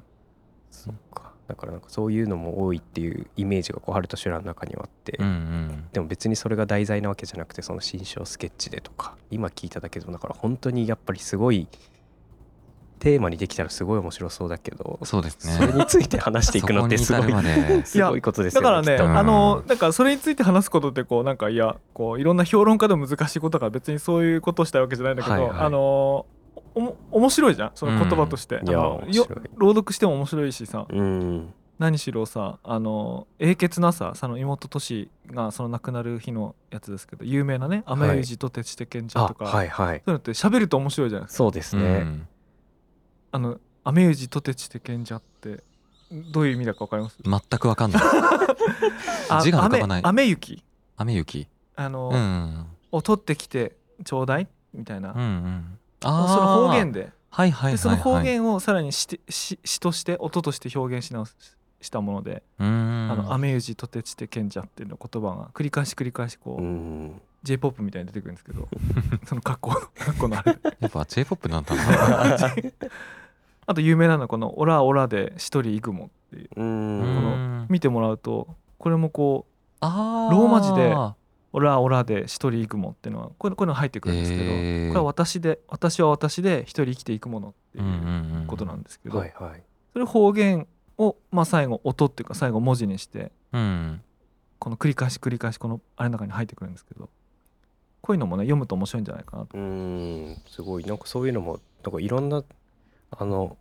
[0.71, 1.33] そっか。
[1.49, 5.89] だからなんかそういうのも多いっていうイメージがこう春と修羅の中にはあって、うんうん。
[5.93, 11.69] でも別にそれが題材なわけじゃなくてその新章スケッチでとか今聞いただけでもだから本当にやっぱりすごい
[13.03, 15.53] テーマにできたらすごい面白そうだけどそうですね。
[15.55, 17.23] それについて話していくのってすごい
[17.85, 20.91] すごいことですよだからね、うんあのだからそれについて話すこと。
[20.91, 25.59] ってこうなんかいやこういろんな評論家でも難しいことが別にそういうことをしたいわけじゃないんだけど、はいはい。
[25.59, 26.27] あの
[26.75, 27.71] おも面白いじゃん？
[27.75, 29.29] その言葉として、いやあの面白い。
[29.29, 30.87] よ朗読しても面白いしさ。
[30.89, 31.55] うん。
[31.79, 39.87] 何しろさあの英傑なさその妹都市がその亡くなる日のやつですけど有名なね「い雨有事とてちて賢者」あとか、はいはい。
[39.87, 41.39] そういうのって喋ると面白いじゃないですか。
[41.39, 42.29] そうですね、うん
[43.33, 45.65] あの「雨有事とてちて賢者」って
[46.31, 47.17] どういう意味だかわかります？
[47.25, 48.03] 全くわかんない。
[49.31, 50.01] あ字が浮かばない。
[50.05, 50.63] 雨雨雪。
[50.99, 51.49] 雨雪？
[51.75, 52.67] あの、うん。
[52.93, 54.47] を取ってきてちょうだい？
[54.75, 55.79] みたいな、うんうん。
[56.03, 57.05] その方言で。
[57.05, 63.11] ではいはいはい、はい、でその方言をさらにしてし詩として音として表現し直すしたもので「うーん。
[63.11, 67.23] あの雨有事とてちて賢者」っていうの言葉が繰り返し繰り返しこう、うん。
[67.43, 68.69] J p o p みたいに出てくるんですけど
[69.27, 70.53] その格好の 格好のあれ。
[70.53, 72.39] でやっぱ J-POP なんだな
[73.67, 76.49] あと有名なのはこの「オラオラで一人イグモ」っていう。
[76.57, 77.63] ううん。
[77.65, 78.49] ん見てもらうと
[78.79, 80.95] これもこうあローマ字で
[81.53, 84.89] 「オラオラで一人イグモ」っていうのはこれこういうのが入ってくるんですけど、へー。
[84.89, 87.81] これは私で私は私で一人生きていくものってい
[88.45, 89.63] うことなんですけど、はいはい。
[89.93, 90.67] それ方言
[90.99, 94.03] を、まあ、最後音っていうか最後文字にしてうん。
[94.59, 97.11] この繰り返し繰り返しこのあれの中に入ってくるんですけど
[98.01, 99.59] こういうのもね読むと面白いんじゃないかなと。
[99.59, 100.37] うん。
[100.49, 100.85] すごい。
[100.85, 102.43] なんかそういうのもなんかいろんな
[103.19, 103.57] あの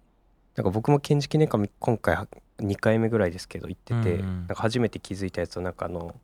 [0.55, 2.27] なんか僕も建築記念館今回
[2.59, 4.37] 2回目ぐらいですけど行ってて、うんうん。
[4.39, 6.15] なんか初めて気づいたやつはなんかあの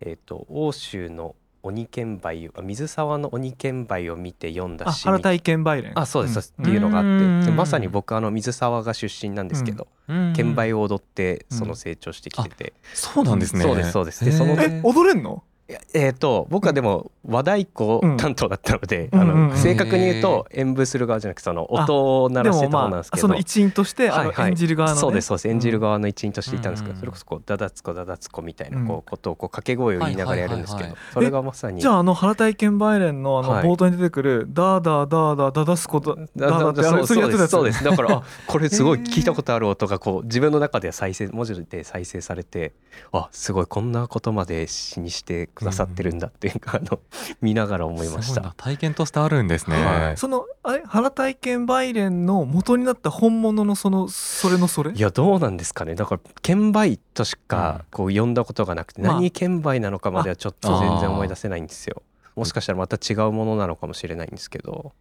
[0.00, 5.92] えっ、と欧州の鬼剣梅水沢の鬼剣梅を見て読んだあ詩原体験売連。
[5.98, 6.54] あそうです、そうです。
[6.58, 13.62] んっていうのがあってまさに僕あの水沢が出身なんですけど、剣梅を踊ってその成長してきてて、そうなんですね。
[13.62, 14.24] そうですそうです。
[14.24, 15.44] でそのえ踊れんの？
[15.94, 19.22] えー、と僕はでも和太鼓担当だったので、あうん。
[19.22, 19.48] うんうんうん。
[19.50, 25.48] の正確に言うと演舞する側じゃなくてその音を鳴でらしてた方なんですけど、あその一員として、演じる側の、ね、そうですそうです。
[25.48, 31.80] 演じる側の一員としていたんですけど、うんそれこそこうダダツコダダツコみたいなこうことをこう掛け声を言いながらやるんですけど、それがまさに。
[31.80, 33.70] じゃああの原体験売連のあのはい。
[33.70, 42.72] 冒頭に出てくる「ダーダーダーダーダダすことダーだだダー」ってあれそうそうそれやってたやつですそうですだからあこれすごい聞いたことある音がこう自分の中では再生文字で再生されて
[43.12, 46.98] あすごいこんなことまで詩にしてくださってるんだっていうか、あの
[47.40, 48.48] 見ながら思いましすごな。
[48.50, 48.64] た。
[48.64, 50.16] 体験としてあるんですね、はい。
[50.16, 54.90] そのあれ原体験バイレンの元になった本物のそのそれのそれ？
[54.92, 55.94] いやどうなんですかね。
[55.94, 59.14] だから券売としかこう読んだことがなくて、まあ。
[59.14, 62.02] 何券売なのかまではちょっと全然思い出せないんですよ。
[62.34, 64.92] もしかしたらまた違うものなのかもしれないんですけど。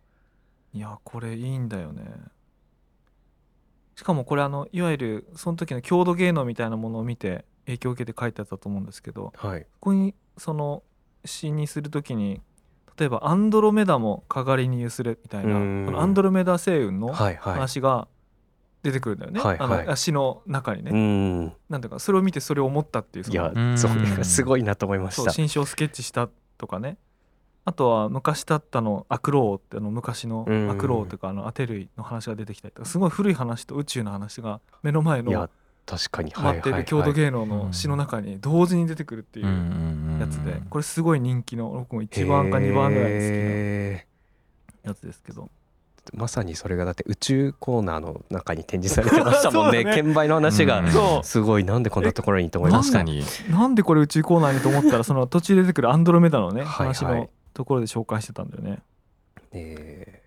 [0.74, 2.04] いやこれいいんだよね。
[3.95, 9.62] しかもこれあのいわゆるその時の郷土芸能みたいなものを見て影響を受けて書いてあったと思うんですけどはい。
[9.62, 10.84] ここにその
[11.25, 12.41] 詩にする時に
[12.97, 17.13] 例えば「アンドロメダもかがりにゆすれ」みたいなこうんのアンドロメダ星雲の。
[17.13, 18.08] 話が
[18.82, 21.53] 出てくるんだよね、はいはいあの詩の中にね、うん。
[21.69, 25.32] なんていうかそれを見てそれを思ったっていういやうんそれがすごいなと思いました。
[25.32, 26.97] 新書をスケッチしたとかね
[27.65, 35.49] あとは昔だったのアクローってあの昔のうんアクローというかあのアテ類の話が出てきたりとかすごい古い話と宇宙の話が目の前の
[35.89, 36.32] 確かに。
[36.36, 44.06] 待っている郷土芸能の詩の中に同時に出てくるっていうやつでこれすごい人気の僕も1番か2番ぐらい好へ
[44.84, 45.43] きなやつですけど。
[45.43, 45.47] ー
[46.12, 49.84] まさにそれがだって宇宙コーナーの中に展示されてましたもんね。
[49.86, 49.93] ね。
[49.93, 50.84] 券売の話が
[51.23, 51.63] すごい。
[51.63, 58.80] なんでこんなところにと思いましたなんでこれ宇宙コーナーにと思ったらその途中で出てくるアンドロメダのね話のところで紹介してたんだよね。
[59.52, 60.21] え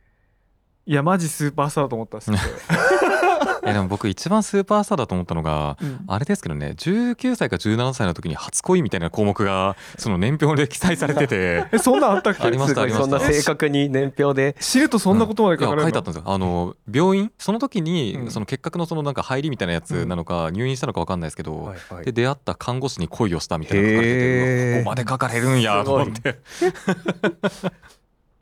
[0.84, 3.31] いやマジスーパースターだと思ったんですけど
[3.64, 6.00] えでも僕一番スーパースターだと思ったのがうん。
[6.08, 11.64] あれですけどね19歳か17歳の時に初恋みたいな項目がその年表で記載されてて。
[11.72, 12.42] えそんなんあったっけ？
[12.44, 14.56] ありましたすごいそんな正確に年表で。
[14.60, 16.30] 知るとそんなことまで書かれるの書いてあったんですよ。
[16.32, 17.32] あの病院？
[17.38, 17.84] その時うん。
[17.84, 22.04] にその結核のそのなんか入りみたいなやつなのか入院したのか分かんないですけど、はいはい。
[22.04, 26.38] で出会った看護師に恋をしたみたいな書かれててここまで書かれるんやと思って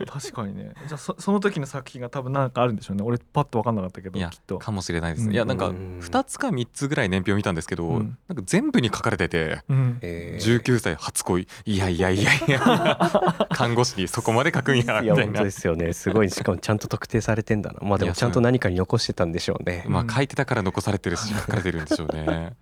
[0.06, 0.72] 確かにね。
[0.86, 3.02] じゃあそその時の作品が多分なんかあるんでしょうね。
[3.02, 4.58] 俺パッと分かんなかったけどいやきっと。
[4.58, 5.32] かもしれないです、うん。
[5.32, 6.00] いやなんかうん。
[6.00, 8.18] 2つか3つぐらい年表見たんですけど、うん。
[8.28, 9.98] なんか全部に書かれててうん。
[10.02, 10.60] えー。
[10.60, 11.46] 19歳初恋。
[11.64, 13.48] いやいやいやいや。
[13.52, 15.24] 看護師にそこまで書くんやいやみたいな。
[15.24, 15.92] 本当ですよね。
[15.92, 16.30] すごい。
[16.30, 17.80] しかもちゃんと特定されてんだな。
[17.82, 19.84] まあでいやもちゃんと何かに残してたんでしょうね。
[19.88, 22.54] まあ書いてたから残されてるし書かれてるんでしょうね。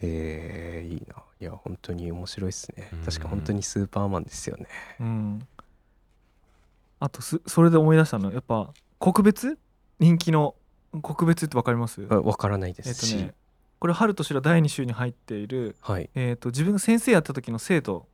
[0.00, 1.16] えー、いいな。
[1.40, 2.88] いや本当に面白いですね。
[2.92, 2.98] うん。
[3.04, 4.66] 確か本当にスーパーマンですよね。
[5.00, 5.48] うん
[7.00, 9.58] あとすそれで思い出したのやっぱ国別？
[10.00, 10.54] 人気の
[11.02, 12.06] 国別って分かります？
[12.10, 13.34] あわからないでえっすし、とね
[13.78, 16.10] これ春と修羅第2週に入っている、はい。
[16.14, 18.08] えっと自分が先生やった時の生徒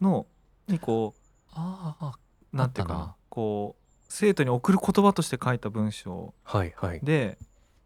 [0.00, 0.26] の
[0.68, 1.14] にこ
[1.52, 2.12] ああ
[2.52, 3.14] うなんていうかあったな。
[3.30, 6.34] こう生徒に送る言葉として書いた文章。
[6.44, 7.00] はいはい。
[7.02, 7.38] で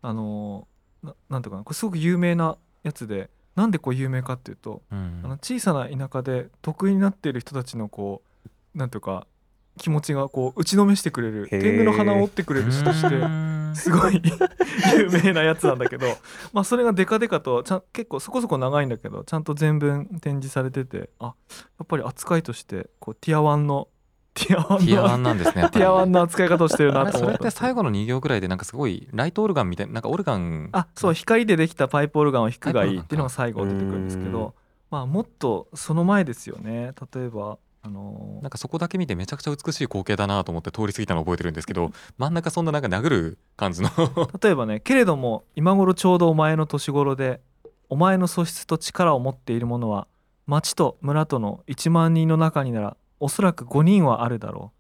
[0.03, 0.67] あの
[1.03, 5.21] ななんていうかなこれすごく有名なやつでなんでこう有名かっていうと、うん。
[5.25, 8.23] あの小さな田舎で得意になっている人たちのこ
[8.75, 9.27] うなんていうか
[9.79, 13.73] 気持ちがこう打ちのめしてくれる天狗の花を折ってくれる詩としてうん。
[13.75, 14.23] すごい
[14.97, 16.07] 有名なやつなんだけど
[16.53, 21.33] まあそれがデカデカとちゃん結構そこそこ長いんだけどちゃんと全文展示されててあや
[21.85, 23.89] っぱり扱いとしてこうティアワンの
[24.33, 30.69] ティアワンティアワンのなんですねティアワンの扱い方をしてるなあれそれって最後の2行ぐらいでなんかすごいライトオルガンみたいななんかオルガン。
[30.73, 34.33] あそう光でできたパイプオルガンを弾くがいいっていうのがパ最後出てくるんですけうん。
[34.33, 34.55] ど
[34.91, 36.93] まあもっとその前ですよね。
[37.15, 43.91] 例えばあのなんかそこだけ見てめちゃくちゃ美しい光景だなと思って通り過ぎたのを覚えてるんですけど真ん中そんななんか殴る感じの。
[44.43, 47.41] 例えばねけれども今頃ちょうどお前の年頃で
[47.89, 50.09] お前の素質と力を持っている者は
[50.47, 54.73] 町と村との1万人の中にならおそらく5人はあるだろ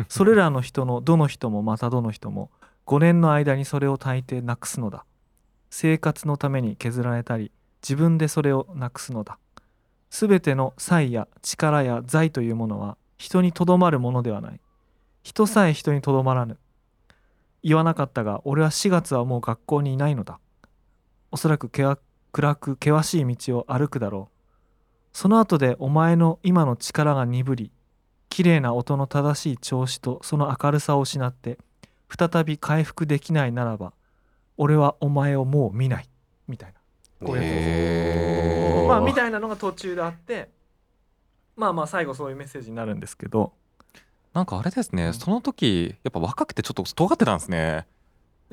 [0.00, 0.04] う。
[0.08, 2.50] それらの人のどの人もまたどの人も
[2.86, 5.04] 5年の間にそれを大抵なくすのだ。
[5.68, 9.38] 生活のために削られたり自分でそれをなくすのだ
[10.10, 14.60] すべての才や力や財というものは人にとどまるものではない。
[15.22, 16.58] 人さえ人にとどまらぬ。
[17.62, 20.38] 言わなかったが俺は4月はもう学校にいないのだ。
[21.32, 21.96] おそらく暗
[22.54, 24.36] く険しい道を歩くだろう。
[25.12, 27.72] その後でお前の今の力が鈍り
[28.28, 31.58] 綺麗な音の正しい調子とその明るさを失って
[32.08, 33.94] 再び回復できないならば
[34.58, 36.08] 俺はお前をもう見ない。
[36.48, 36.78] みたいな。
[37.24, 38.88] こういうへー。
[38.88, 40.50] まあみたいなのが途中であって
[41.56, 43.52] まあまあ最後そういうメッセージになるんですけど。
[44.34, 44.98] なんかあれですうん。
[44.98, 47.86] ねその時やっぱ若くてちょっと尖ってたんですね。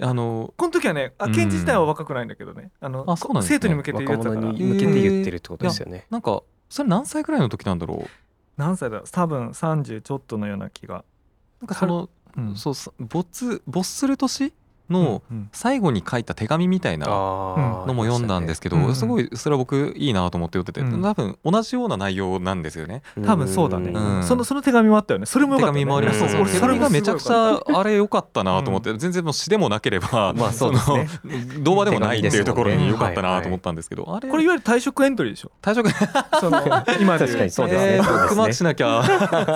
[0.02, 2.72] あのこの時はねあうんケンジ自体は若くないんだけどね。
[2.80, 6.08] あのあそうなん生徒に向けて言う若やつだか向けて言ってるってことですよね。
[6.10, 8.10] なんかそれ何歳ぐらいの時なんだろう？
[8.58, 9.06] 何歳だろう？
[9.12, 11.04] 多分30ちょっとのような気が、
[11.62, 12.56] なんかその、うん。
[12.56, 14.54] そうそう没没する年
[14.94, 21.02] のうん最後に書いた手紙みたいなのも読んだんですけど、すごいそれは僕いいなと思って読んでて、うん。
[21.02, 23.02] 多分同じような内容なんですよね。
[23.26, 24.24] 多分そうだね、うん。
[24.24, 25.26] そのその手紙もあったよね。
[25.26, 26.30] それもよ手かった、ね、紙もあります、うん。
[26.30, 30.80] そう手紙がめちゃくちゃあれ良かったなと思って、う全然もう詩でもなければ、まあその
[31.62, 35.52] 童話でもないっていうところに良かったなと思ったんですけど、あれこれいわゆる退職エントリーでしょ？
[35.62, 35.90] 退職
[36.40, 36.62] その
[37.00, 37.96] 今確かにそうですね。
[37.96, 38.14] えーそうですね。
[38.14, 39.04] ブックマークしなきゃ。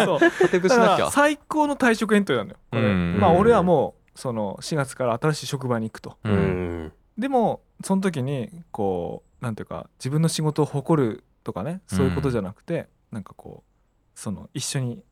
[0.05, 3.17] そう最高の退職エントリーなんだよこれ、うん。
[3.19, 6.17] まあ俺はもうその4月から新しい職場に行くと。
[6.23, 6.85] ううん。
[6.85, 15.03] んでもその時にこうなんていうか自分の仕事を誇るとかねそういうことじゃなくて、なんかこうその一緒に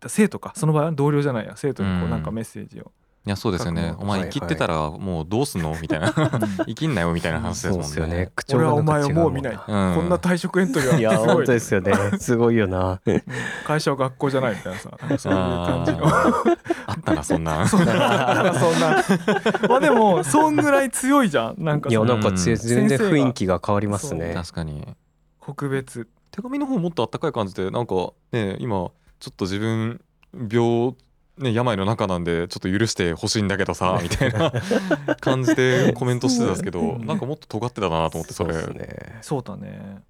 [0.00, 0.52] だ生徒か。
[0.56, 1.52] その場合は同僚じゃないや。
[1.56, 2.10] 生徒にこううん。
[2.10, 2.92] なんかメッセージを、
[3.24, 3.94] いやそうですよね。
[3.98, 5.76] お前生きってたらもうどうすんの？
[5.80, 6.12] みたいな。
[6.66, 8.16] 生きんなよみたいな話ですもんそうですよね。
[8.16, 8.32] ね。
[8.34, 9.64] 口調俺はお前がなんか違うをもう見ない、んこ
[10.02, 11.34] んな退職エントリーいやはすごい。
[11.36, 11.92] 本当ですよね。
[12.18, 13.00] すごいよな。
[13.06, 13.22] うん
[13.64, 14.90] 会社は学校じゃないみたいなさ。
[15.00, 15.98] なんかそういう感じの。
[16.08, 16.44] あ
[16.86, 17.68] あったなそんな。
[17.68, 17.94] そんな。
[18.34, 21.54] なんかそんなまあでもそんぐらい強いじゃん。
[21.58, 24.32] なんかいやなんか全然雰囲気が変わりますね。
[24.34, 24.84] 確かに。
[25.40, 26.08] 国別。
[26.32, 27.94] 手紙の方もっとあったかい感じでなんか
[28.32, 30.00] ね今ちょっと自分
[30.50, 30.94] 病
[31.38, 34.52] ね病の中なんでちょっと許してほしいんだけどさみたいな
[35.20, 38.54] 感じでコメントしてたんですけどなんかもっと尖ってたなと思ってそれ。
[38.54, 39.18] そうね。
[39.22, 40.02] そうだね。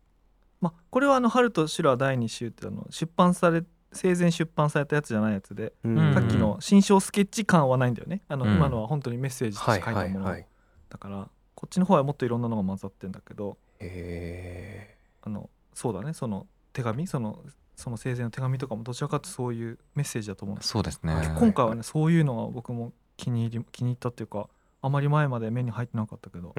[0.61, 6.15] まあこれはあの「春と修羅第2集」ってあの出版され生前出版されたやつじゃないやつで、うん。
[6.15, 8.23] さっきの新章スケッチ感はないんだよね。
[8.29, 8.57] あの、うん。
[8.57, 10.47] 今のは本当にメッセージとはいして書いたもの、はいはい
[10.89, 16.13] だからこっちの方はもっといろんなのが混ざってんだけどへあのそうだね。
[16.13, 17.39] その手紙その
[17.77, 20.69] その生前の手紙とかもどちらかというとそういうメッセージだと思うんです。
[20.69, 21.15] そうですね。
[21.15, 21.27] はい。
[21.39, 24.49] 今回はねそういうのが僕も気に入り気に入ったっていうか
[24.81, 26.55] あまり前まで目に入ってなかったけど。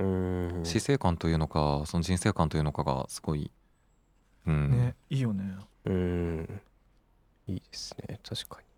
[0.63, 3.51] 死生観というのかその人生観というのかがすごい
[4.45, 5.43] うん、ねいいよね。
[5.85, 6.61] うん。
[7.47, 8.19] いいですね。
[8.27, 8.72] 確かに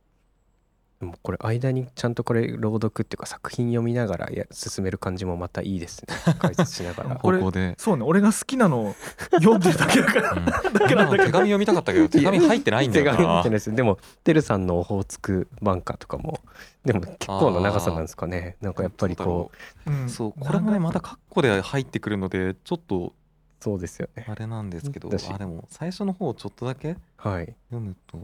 [1.05, 6.15] でもこれ間にちゃんとこれ朗読っていうか作品読みながらや進める感じもまたいいですね。
[6.39, 7.15] 解説しながら。
[7.17, 8.95] これ方向で、そうね俺が好きなのを
[9.33, 10.31] 読んでるだけだから。
[10.31, 16.39] うん、だけなんだけど今の手紙読みたかったけど手紙入ってないんだよ手紙見てなないですでもてるさんのオホーツクバンカーとかも。
[16.83, 18.57] でも結構な長さなんですかね。
[18.61, 19.51] なんかやっぱりこ
[19.85, 19.91] う。
[19.91, 20.09] うん。
[20.09, 23.13] そうこれもねまたカッコで入ってくるのでちょっと
[23.59, 24.25] そうですよね。
[24.27, 27.55] あれなんですけどあでも最初の方ちょっとだけはい。
[27.69, 28.17] 読むと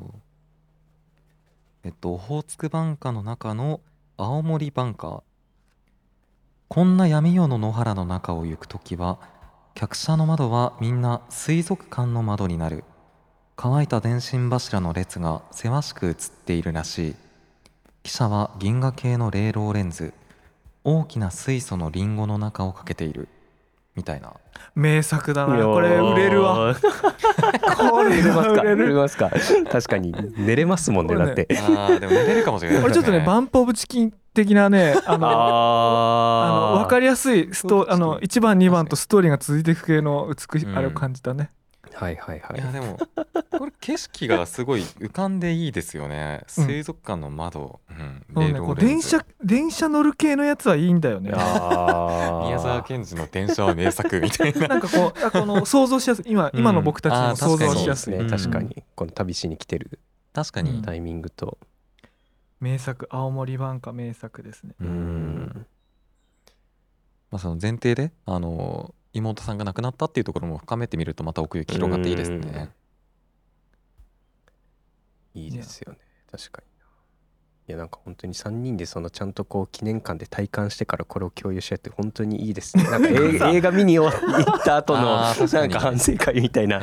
[1.83, 3.81] えっと「オホーツク挽歌」の中の
[4.17, 5.23] 「青森挽歌」
[6.69, 9.19] こんな闇夜の野原の中を行く時は
[9.73, 12.83] 客車の窓はみんな水族館の窓になる。
[13.55, 16.13] 乾いた電信柱の列がせわしく映っ
[16.45, 17.15] ているらしい。
[18.03, 20.13] 汽車は銀河系のレーローレンズ。
[20.83, 23.27] 大きな水素のリンゴの中をかけている。
[23.95, 24.34] みたいな。
[24.75, 25.63] 名作だな。
[25.65, 26.73] これ売れるわ。
[27.77, 28.62] こ売れれますか？
[28.62, 29.30] 売れるれますか？
[29.69, 30.13] 確かに。
[30.38, 31.47] 寝れますもんねだって。
[31.51, 32.84] あーでも寝れるかもしれない。
[32.84, 40.77] 俺ちょっとねバンプ・オブ・チキン的なねあの あの分かりりやすいストあの1番2番とストーリーが続いていく系の美しいうん。
[40.77, 41.51] あれを感じたね
[41.93, 42.60] はいはいはい。
[42.60, 42.97] いやでも
[43.58, 46.41] これ景色がすごい浮かんでいいですよね。
[46.58, 46.65] うん。
[46.65, 48.25] 水族館の窓、うん。
[48.65, 51.32] こう電車電車乗る系のやつはいいんだよね。
[51.34, 52.45] あー。
[52.45, 54.67] 宮沢賢治の電車は名作みたいな。
[54.67, 56.25] なんかこうあこの想像しやすい。
[56.27, 56.60] 今うん。
[56.60, 58.84] 今の僕たちあーの想像しやすい、そうですね確かに。
[58.95, 59.99] この旅しに来てる。
[60.34, 60.82] 確かに、うん。
[60.82, 61.58] タイミングと。
[62.60, 64.75] 名作青森版歌名作ですね。
[64.80, 64.91] ううん。
[65.45, 65.65] ん
[67.32, 72.69] まあ、その前提であの妹さんが亡くなったっていうところも深めてみるとまた奥行き広がっていいですね。
[75.34, 76.00] いいですよね。
[76.32, 76.70] 確かに。
[77.71, 82.84] いやなんか本当に3人でそのちゃんとこう記念館で体感してからこれを共有し合って本当にいいですね。
[82.91, 83.07] なんか
[83.49, 84.12] 映画見に行っ
[84.65, 86.81] た後のなんか反省会みたいな。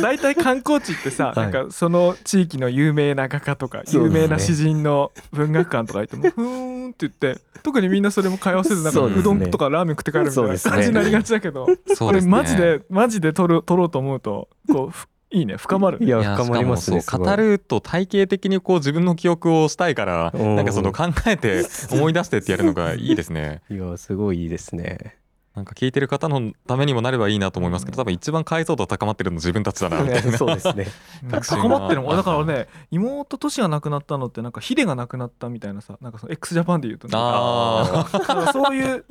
[0.00, 1.50] 大体観光地ってさ、はい。
[1.50, 11.76] なんかその地域の有名な画家とか、有名な詩人の文学館とか行っても ふーんって言って特にみんなそれも会話せずなんかそうどんとかラーメン食って帰るみたいな感じになりがちだけど、ね。
[11.98, 15.56] これマジでマジで撮る撮ろうと思うとこうふいいね。
[15.56, 16.06] 深まるね。
[16.06, 20.56] いや深まりますね語ると体系的にこう自分の記憶をしたいからうん。
[20.56, 23.62] なんかその考えて 思い出してってやるのがいいですね。
[23.70, 25.16] いやすごいいいですね。
[25.54, 30.38] なんか聞いてる方のためにもなればいいなと思いますけど多分一番解像度高まってるの自分たちだなみたいな。
[30.38, 30.86] そうですね。
[31.28, 32.10] 高まってるもん。
[32.10, 37.14] 俺だからね妹としが亡くなったのってなんかヒデが亡くなったみたいなさなんかその x ジャパンで言うとね。
[37.16, 39.04] あなんかそういう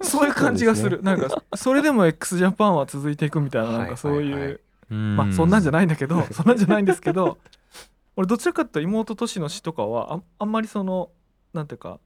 [0.00, 0.98] そういう感じがする。
[0.98, 4.60] そうなんかそれでも x ジャパンは続いていくみたいななんかそういう、はいはいはい
[4.94, 7.38] まあそんなんじゃないんだけど そんなんじゃないんですけど
[8.16, 11.10] 俺どちらかっていうと妹としの詩とかはああんまりその
[11.52, 12.00] なんていうか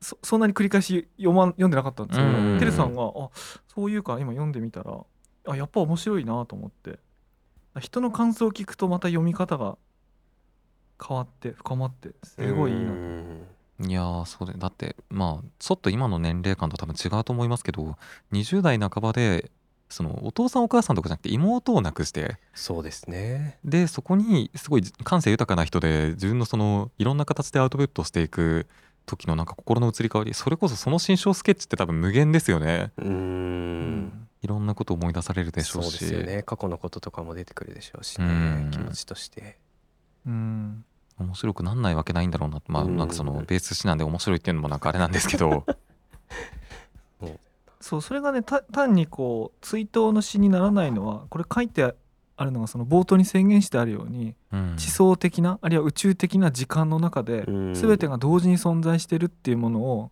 [0.00, 2.58] そそんなに繰り返し読,、ま、読んでなかったんですけど、うん。
[2.58, 3.30] てるさんがあ
[3.68, 4.98] そういうか今読んでみたら
[5.46, 6.98] あやっぱ面白いなと思って。
[7.78, 9.78] 人の感想を聞くとまた読み方が
[11.06, 12.86] 変わって深まってすごいいいな。
[12.86, 13.46] とうん。
[13.86, 17.96] いやーそうでだってまあちょっと今の年齢感と多分違うと思いますけど
[18.32, 19.50] 20代半ばで
[19.90, 22.38] そのお父さんお母さんとかじゃなくて妹を亡くして。
[22.54, 23.58] そうですね。
[23.64, 28.66] でそこにすごい感性豊かな人で自分のそのいろんな形でアウトプットしていく
[29.04, 32.92] 時のなんか心の移り変わりそれこそその心象スケッチって多分無限ですよね。
[32.98, 34.28] うーん。
[34.42, 36.42] いろんなことを思い出されるでしょそううしですよね。
[36.44, 38.70] 過去のこととかも出てくるでしょうしうん。
[38.70, 39.58] ね気持ちとして。
[40.24, 40.84] うん。
[41.18, 42.62] 面白くなんないわけないんだろうな。
[42.68, 42.96] まあうん。
[42.96, 45.66] なんかそのベース詩なんで面白いっていうのもなんかあれなんですけど
[47.80, 51.94] そうそれがねた単にこう追悼の詩にならないのはこれ書いて
[52.36, 54.74] あるのがその冒頭に宣言してあるようにうん。
[54.76, 57.74] 地層的なあるいは宇宙的な時間の中でうん。
[57.74, 60.10] 全てが同時に存在してるっていうものを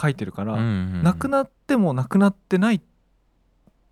[0.00, 2.80] 書いてるから、うんうんなくなってもなくなってない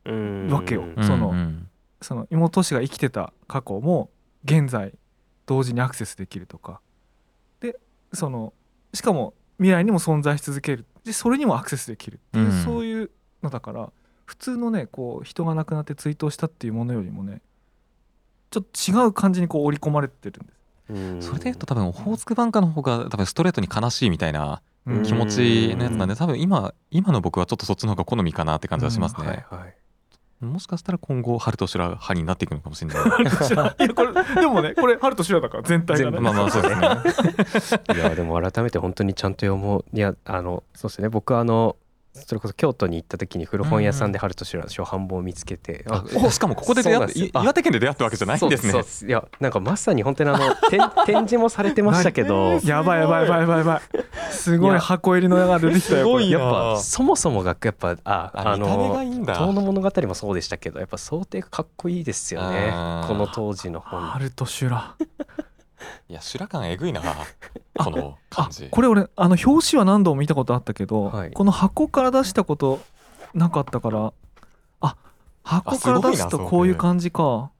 [0.04, 0.84] うんわけよ。
[0.96, 1.04] うん。
[1.04, 1.68] そのうん。
[2.02, 4.10] その妹氏が生きてた過去も
[4.44, 4.92] 現在
[5.46, 6.80] 同時にアクセスできるとか。
[7.60, 7.78] で
[8.12, 8.52] その
[8.92, 12.64] しかも未来にも存在し続けるでそれにもアクセスできるっていう、うん。
[12.64, 13.10] そういう
[13.42, 13.90] のだから
[14.24, 17.42] 普通のねこう人が亡くなって追悼したっていうものよりもね
[18.50, 20.58] ちょっと違う感じにこう織り込まれてるんです。
[20.90, 21.22] うん。
[21.22, 25.02] それで言うと多分オホーツクバンカの方が多分ストレートに悲しいみたいなうん。
[25.02, 29.74] 気持ちのやつなんで多分今今の僕はちょっとそっちの方が好みかなって感じはしますね、はいはい
[30.44, 33.04] もしかしたら今後春と修羅派になっていくのかもしれない。
[33.04, 36.20] いやこれでもねこれ春と修羅だから全体がね。
[36.20, 36.68] まあまあそうで
[37.60, 37.82] すね。
[37.94, 39.84] いやでも改めて本当にちゃんと読もう。
[39.92, 41.08] いやあのそうですね。
[41.08, 41.76] 僕はあの
[42.14, 49.08] それこそ京都に行った時に古本屋さんで春と修羅の初版本を見つけて、あしかもここで出会って岩手県で出会ったわけじゃないんですね。
[49.08, 52.60] いやなんかまさに本当にあの展展示もされてましたけど。
[52.64, 54.32] やばいやばいやばいやばいやばい。
[54.32, 56.40] すごい箱入りの矢が出てきたよやっ
[56.76, 56.78] ぱ。
[56.78, 62.70] そもそもがやっぱああの遠野物語もそうでしたけどやっぱ想定がかっこいいですよね。
[63.08, 64.00] この当時の本。
[64.00, 64.94] 春と修羅
[66.08, 67.02] いや修羅感えぐいな
[67.78, 68.68] この感じ。
[68.70, 71.30] これ俺あの表紙は何度も見たことあったけど、はい。
[71.32, 72.80] この箱から出したこと
[73.34, 74.12] なかったから。
[74.80, 74.96] あ
[75.42, 77.50] 箱から出すとこういう感じか。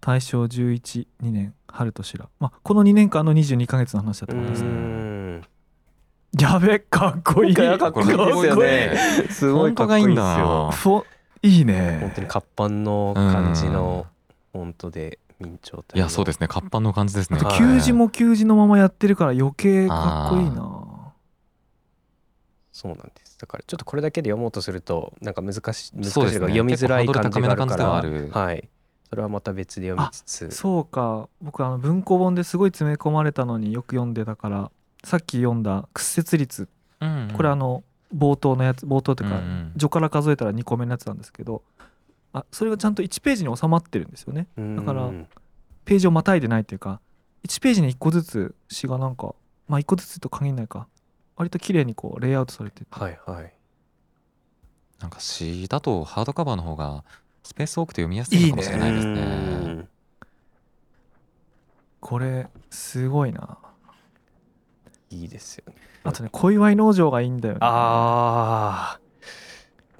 [0.00, 4.68] 大正112年春と修羅まあこの2年間の22ヶ月の話だとう思いますね。
[4.70, 5.42] ん。
[6.38, 7.54] やべかっこいい。
[7.54, 8.96] かっこいいですよね。
[9.30, 11.04] すごいかっこいいんですよ。
[11.42, 11.98] いいね。
[12.00, 14.06] 本当に活版の感じの
[14.52, 16.48] 本当で明朝体いやそうですね。
[16.48, 17.38] 活版の感じですね。
[17.38, 17.58] はい。
[17.58, 21.12] 給字も給字のままやってるから余計かっこいいな。
[22.72, 23.38] そうなんです。
[23.38, 26.12] だからちょっとこれだけで読もうとするとなんか難しい難しいね。
[26.12, 28.68] というか読みづらい感じがあるからはい。
[29.08, 30.50] それはまた別で読みつつ。
[30.50, 31.28] そうか。
[31.40, 34.70] 僕あの文庫本ですごい詰め込まれたのによく読んでたから
[35.04, 36.68] さっき読んだ屈折率。
[37.00, 37.84] うんこれあの
[38.16, 39.72] 冒頭のやつ冒頭というか、うんうん。
[39.78, 41.62] 序から数えたら2個目のやつなんですけど
[42.34, 44.48] あそれがちゃんと1ページに収まってるんですよね。
[44.76, 45.28] だからうん。
[45.84, 47.00] ページをまたいでないっていうか
[47.46, 49.34] 1ページに1個ずつ詩がなんか
[49.68, 50.88] まあ1個ずつと限らないか。
[51.36, 52.86] 割と綺麗にこうレイアウトされてて。
[52.90, 53.52] はいはい。
[55.00, 57.04] なんか詩だとハードカバーの方が
[57.42, 59.20] スペース多くて読みやすいのかもしれないですね。
[59.20, 59.24] う
[59.70, 59.88] ん
[62.00, 63.58] これすごいな。
[65.08, 65.76] いいですよね。
[66.02, 67.60] あとね小祝農場がいいんだよね。
[67.62, 69.00] ああ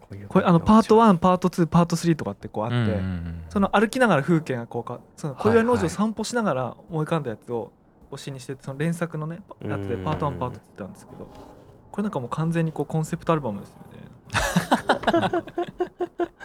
[0.05, 3.43] こういうこれあのパート1パート2パート3とかってこうあって、うんうんうん。
[3.49, 5.65] その歩きながら風景がこうかその小はいはい。
[5.65, 7.73] 祝農場を散歩しながら思い浮かんだやつを
[8.11, 11.27] 推しにしてその連作のねやつでパート1うんパート2って言ったんですけど
[11.91, 13.95] これなんかもう完全にこうコンセプトアルバムですよね。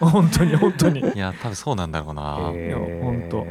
[0.00, 1.00] 本当に本当に。
[1.00, 2.78] いや多分そうなんだろうな、えー。
[2.94, 3.46] いやほんと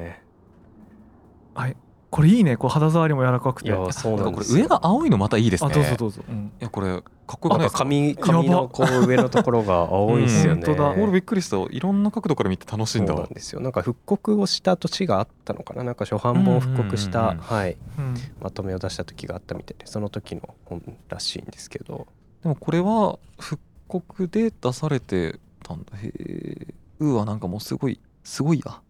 [1.53, 1.75] はい
[2.09, 2.57] これいいね。
[2.57, 3.69] こう肌触りも柔らかくて。
[3.69, 5.69] いやそうななんかこれ上が青いのまたいいですね。
[5.71, 6.51] あどうぞどうぞ、うん。
[6.59, 7.03] いやこれかっ
[7.39, 10.65] こよくないですかか髪髪のこう上のところが青いですよね、うん。
[10.65, 10.89] 本当だ。
[11.03, 11.57] 俺びっくりした。
[11.57, 13.13] いろんな角度から見て楽しいんだ。
[13.13, 13.61] そうなんですよ。
[13.61, 15.83] なんか復刻をした年があったのかな。
[15.83, 17.43] なんか初版本を復刻した、うんうんうんうん。
[17.43, 18.15] はい、うん。
[18.41, 19.85] まとめを出した時があったみたいで。
[19.85, 22.07] その時の本らしいんですけど。
[22.41, 25.97] でもこれは復刻で出されてたんだ。
[25.97, 28.81] へえうわなんかもうすごいすごいや。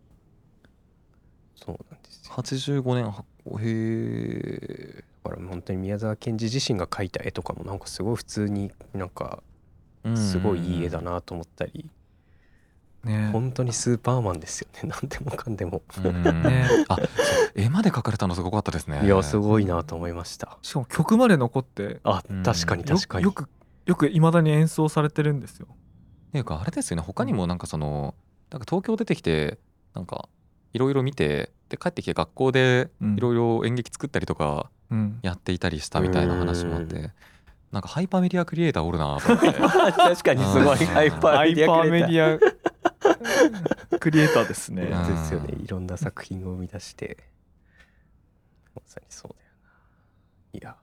[1.55, 1.98] そうなんですよ
[2.41, 9.43] 85年発行へえだから本当に宮沢賢治自身が描いた絵とかもなんかすごい普通になんか
[10.15, 11.89] すごいいい絵だなと思ったり、
[13.03, 13.29] ね。
[13.31, 14.89] 本当にスーパーマンですよね。
[15.01, 16.23] 何でもかんでも、うん。
[16.23, 16.67] ね。
[16.87, 17.07] あそう。
[17.55, 19.05] 絵まで描かれたのすごかったですね。
[19.05, 20.57] いやすごいなと思いました。
[20.61, 21.99] しかも曲まで残って。
[22.03, 23.25] あうん確かによ確かに。
[23.25, 23.49] よく
[23.85, 25.67] よくいまだに演奏されてるんですよ。
[25.69, 27.03] っていうかあれですよね。
[27.03, 28.15] 他にもなんかその
[28.51, 29.57] なんか東京出てきて
[29.93, 30.29] なんか
[30.73, 33.17] いろいろ見てで帰ってきて学校でうん。
[33.17, 35.19] いろいろ演劇作ったりとかうん。
[35.21, 37.11] やっていたりしたみたいな話もあって
[37.71, 39.51] なんかハイパーメディアクリエイターおるなと思って。
[39.93, 43.95] 確かにすごいハイパーメディアクリエイター。
[43.95, 44.83] アクリエイターですね。
[44.83, 45.07] うん。
[45.07, 45.53] ですよね。
[45.63, 47.17] いろんな作品を生み出して。
[48.75, 49.49] まさにそうだよ
[50.53, 50.75] いや。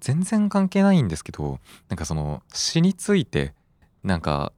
[0.00, 3.54] 全然関係ないんですけどなんかその詩について
[4.04, 4.52] なんか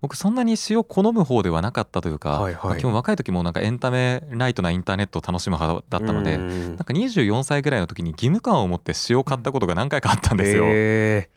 [0.00, 2.64] 僕そんなに詩を好む方ではなかったというか、はいはい。
[2.64, 6.66] まあ基本若い時もなんかエンタメライトなインターネットを楽しむ派だったので、うん。
[6.68, 10.64] なんか24歳ぐらいの時に義務感を持って詩を買ったことが何回かあったんですよ。
[10.66, 11.28] へ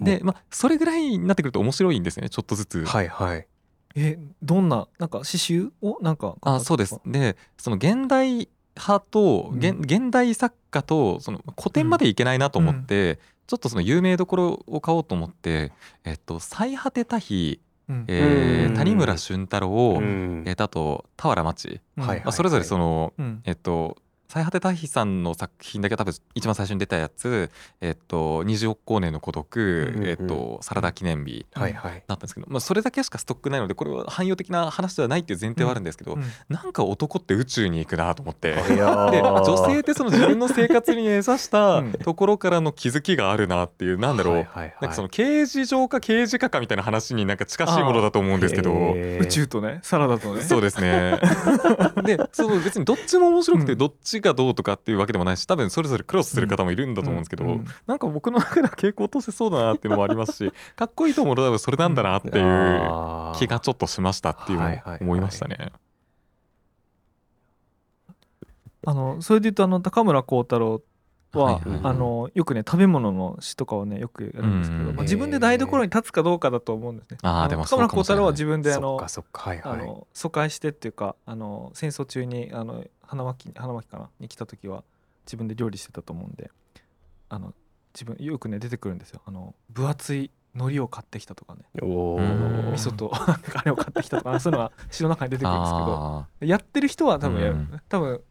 [0.00, 2.78] で、まあ、それぐらいになってくると面白いんですよねちょっとずつ。
[2.80, 3.46] ーはいはい。
[3.96, 7.00] えどんななんか刺繍をなんかあそうです。
[7.06, 9.58] でその現代派と、うん。
[9.58, 15.72] 現現代作家とその古典までいけないなと思って、ちょっとその有名どころを買おうと思って
[16.04, 17.73] 「えっと、最果て多比」うん
[18.08, 20.42] え谷村俊太郎、うん。
[20.46, 23.42] えーとあと俵町、まあ、それぞれその、うん。
[23.44, 23.96] えっと
[24.34, 31.92] 最果て多比さんの作品だけ多分一番最初に出たやつ「えっと、二十億光年の孤独」うんえっと「サラダ記念日」はいはい。
[31.92, 36.24] だったんですけど、まあ、それだけしかストックないのでこれは汎用的な話ではないっていう前提はあるんですけど、うん。
[36.48, 38.54] なんか男って宇宙に行くなと思って。
[38.54, 41.92] で女性ってその自分の生活に根ざしたうん。
[41.92, 44.76] ところからの気づきがあるなっていうなんだろう、はいはいはい。
[44.80, 48.94] なんかその刑事上か刑事課かみたいな話になんか近しいものだと思うんですけど。
[49.20, 50.42] 宇宙とねサラダとね。
[50.42, 51.20] そうですね。
[52.02, 53.66] でその別にどっちも面白くうん。
[53.66, 62.34] てどっちがどうとかっていうわけでもないし多分それぞれクロスする方もいるんだと思うんですけど、うんうんなんか僕の中では傾向としてそうだなっていうのもありますし かっこいいと思うのは多分それなんだなっていう
[63.38, 64.70] 気がちょっとしましたっていうのを
[65.00, 65.72] 思いましたね。
[68.86, 70.82] あのそれで言うとあの高村光太郎
[71.38, 74.96] は、はいはいあのよくね食べ物の詩とかをねよくやるんですけど、うん。
[74.96, 77.18] まあ、自分で台所に立つかどうかだと思うんですね。
[77.22, 79.42] のあーでも高村光太郎はそう自分であのそっかそっか。
[79.50, 79.72] はいはい。
[79.74, 84.84] あの疎開してっていうかあの戦争中にあの花巻花巻かなに来た時は
[85.26, 86.50] 自分で料理してたと思うんで
[87.28, 87.52] あの
[87.94, 89.20] 自分よくね出てくるんですよ。
[89.26, 91.62] あの分厚い海苔を買ってきたとかね。
[91.82, 97.80] お味噌と あれを買ってきたとかそういうのは詩の中に出てくるんですけどあやってる人は多分うん。
[97.88, 98.22] 多分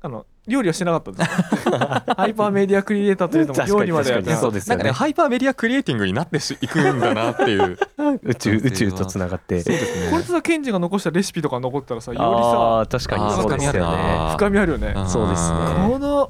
[0.00, 1.30] あの料理はしてなかったです。
[2.16, 4.10] ハイパーメディアクリエイターというのも料理まで。
[4.10, 4.36] やって確かに。
[4.40, 4.84] そうですよね。
[4.84, 7.78] なんかねハイパーメディアクリエイティングになってしいくんだなっていう。
[8.22, 9.60] 宇 宙宇宙とつながって。
[9.62, 10.10] そうですね。
[10.10, 12.28] これとさケンジが残したレシピとか残ったらさよりあ
[12.88, 13.78] さー確かにそうですよね。
[13.80, 14.94] さ深みあるよね。
[14.96, 15.08] うん。
[15.08, 15.58] そうですね。
[15.88, 16.28] この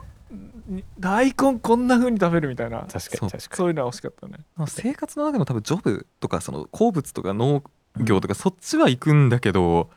[0.99, 2.79] 大根こんな風に食べるみたいな。
[2.81, 3.25] 確かそう。
[3.27, 4.39] に確かそういうのは惜しかったね。
[4.57, 7.62] まあ生活の中でも多分ジョブとかその鉱物とか農
[7.99, 9.91] 業とかそっちは行くんだけど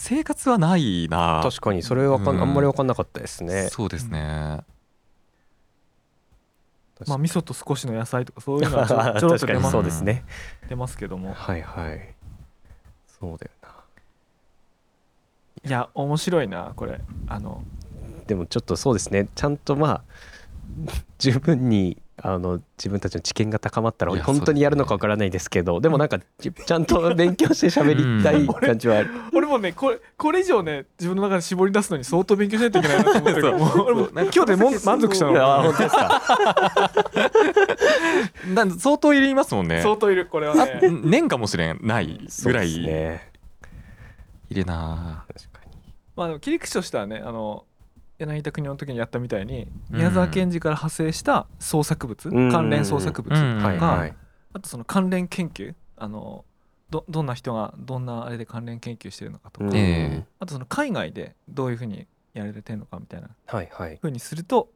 [0.00, 1.42] 生活はないな。
[1.44, 2.40] に確かにそれわかんうん。
[2.40, 3.68] あんまり分かんなかったですね。
[3.68, 4.62] そうですね、
[7.06, 10.24] まあ味噌と少しの野菜とかそういうのはちょ ちょろっと出まそうですね。
[10.70, 11.34] 出ますけども。
[11.34, 12.14] はいはい。
[13.06, 13.68] そうだよな。
[15.68, 16.98] いや面白いなこれ。
[17.26, 17.62] あの。
[18.26, 19.28] でもちょっとそうですね。
[19.34, 20.02] ちゃんとまあ
[21.18, 29.10] 十分にあの自分たちの知見が高まったら本当にやるのかわからないですけどでもなんかちちゃんと勉強して喋り たい感じはある。
[29.32, 35.62] 俺もねこれこれ以上ね自分の中で絞り出すのに相当勉強しないといけないなと思ってるからもう俺も今日でもん満足したの。
[35.62, 36.90] 本当ですか？
[38.54, 39.82] なん相当いりますもんね。
[39.82, 43.30] 相当いるこれはあね年かもしれんないぐらいそうですね。
[44.50, 45.72] いるな確かに。
[46.16, 47.64] まあでも切り口としてはねあの
[48.20, 49.96] 柳田国の時にやったみたいにうん。
[49.96, 52.52] 宮沢賢治から派生した創作物、うん。
[52.52, 54.14] 関連創作物、うんはいがはい。
[54.52, 56.44] あとその関連研究あの
[56.90, 59.66] どどんな人がどんなあれで関連研究してるのかとか、
[60.40, 63.98] あとその海外でどういうふうにやられてるのかみたいなはいはい。
[64.00, 64.70] ふうにすると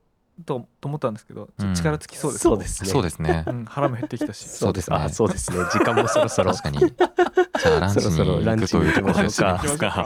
[0.44, 2.90] とと思ったんですけど力尽きそうです、そうですね。
[2.90, 3.44] そうですね。
[3.48, 4.48] うん、腹も減ってきたし。
[4.48, 4.96] そうですね。
[4.96, 5.58] あそうですね。
[5.72, 6.52] 時間もそろそろ。
[6.52, 6.78] 確かに。
[6.78, 10.04] じゃあランチそろそろにランチに行くというとにしま すか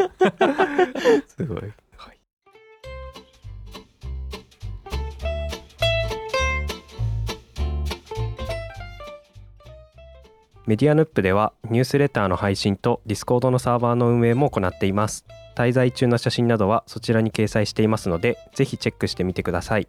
[1.28, 1.72] すごい
[10.68, 15.24] メディアヌップではニュースレターの配信とディスコードのサーバーの運営も行っています。
[15.56, 19.88] 滞在中の写真などはそちらに掲載していますのでぜひチェックしてみてください。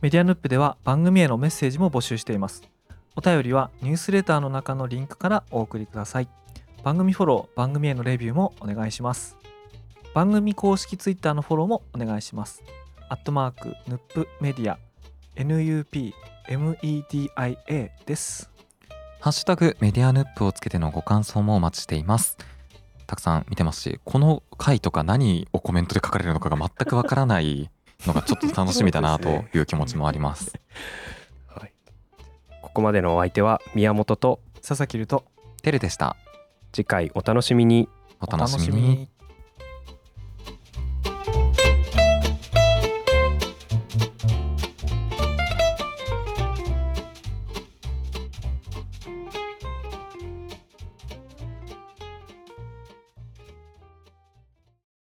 [0.00, 2.62] メディアヌップでは番組へのメッセージも募集しています。
[3.16, 6.28] お便りはニュースレターの中のリンクからお送りください。
[6.84, 9.36] 番組フォロー番組へのレビューもお願いします。
[10.14, 12.62] 番組公式ツイッターのフォローもお願いします。
[13.08, 14.78] アットマークヌップメディア
[15.34, 16.14] NUPMEDIA
[18.06, 18.55] です。
[19.26, 22.38] ハッシュタグメディアヌップをつけてのご感想もお待ちしています。
[23.08, 27.68] たくさん見てますしこの回とか何をコメントで書かれるのかが全くわからない
[28.06, 30.52] のがちょっと楽しみだなという気持ちもあります。
[31.48, 31.72] はい、
[32.62, 35.24] ここまでのお相手は宮本と佐々木ると
[35.60, 36.16] テルでした。
[36.72, 37.88] 次回お楽しみに。
[38.20, 39.08] お楽しみに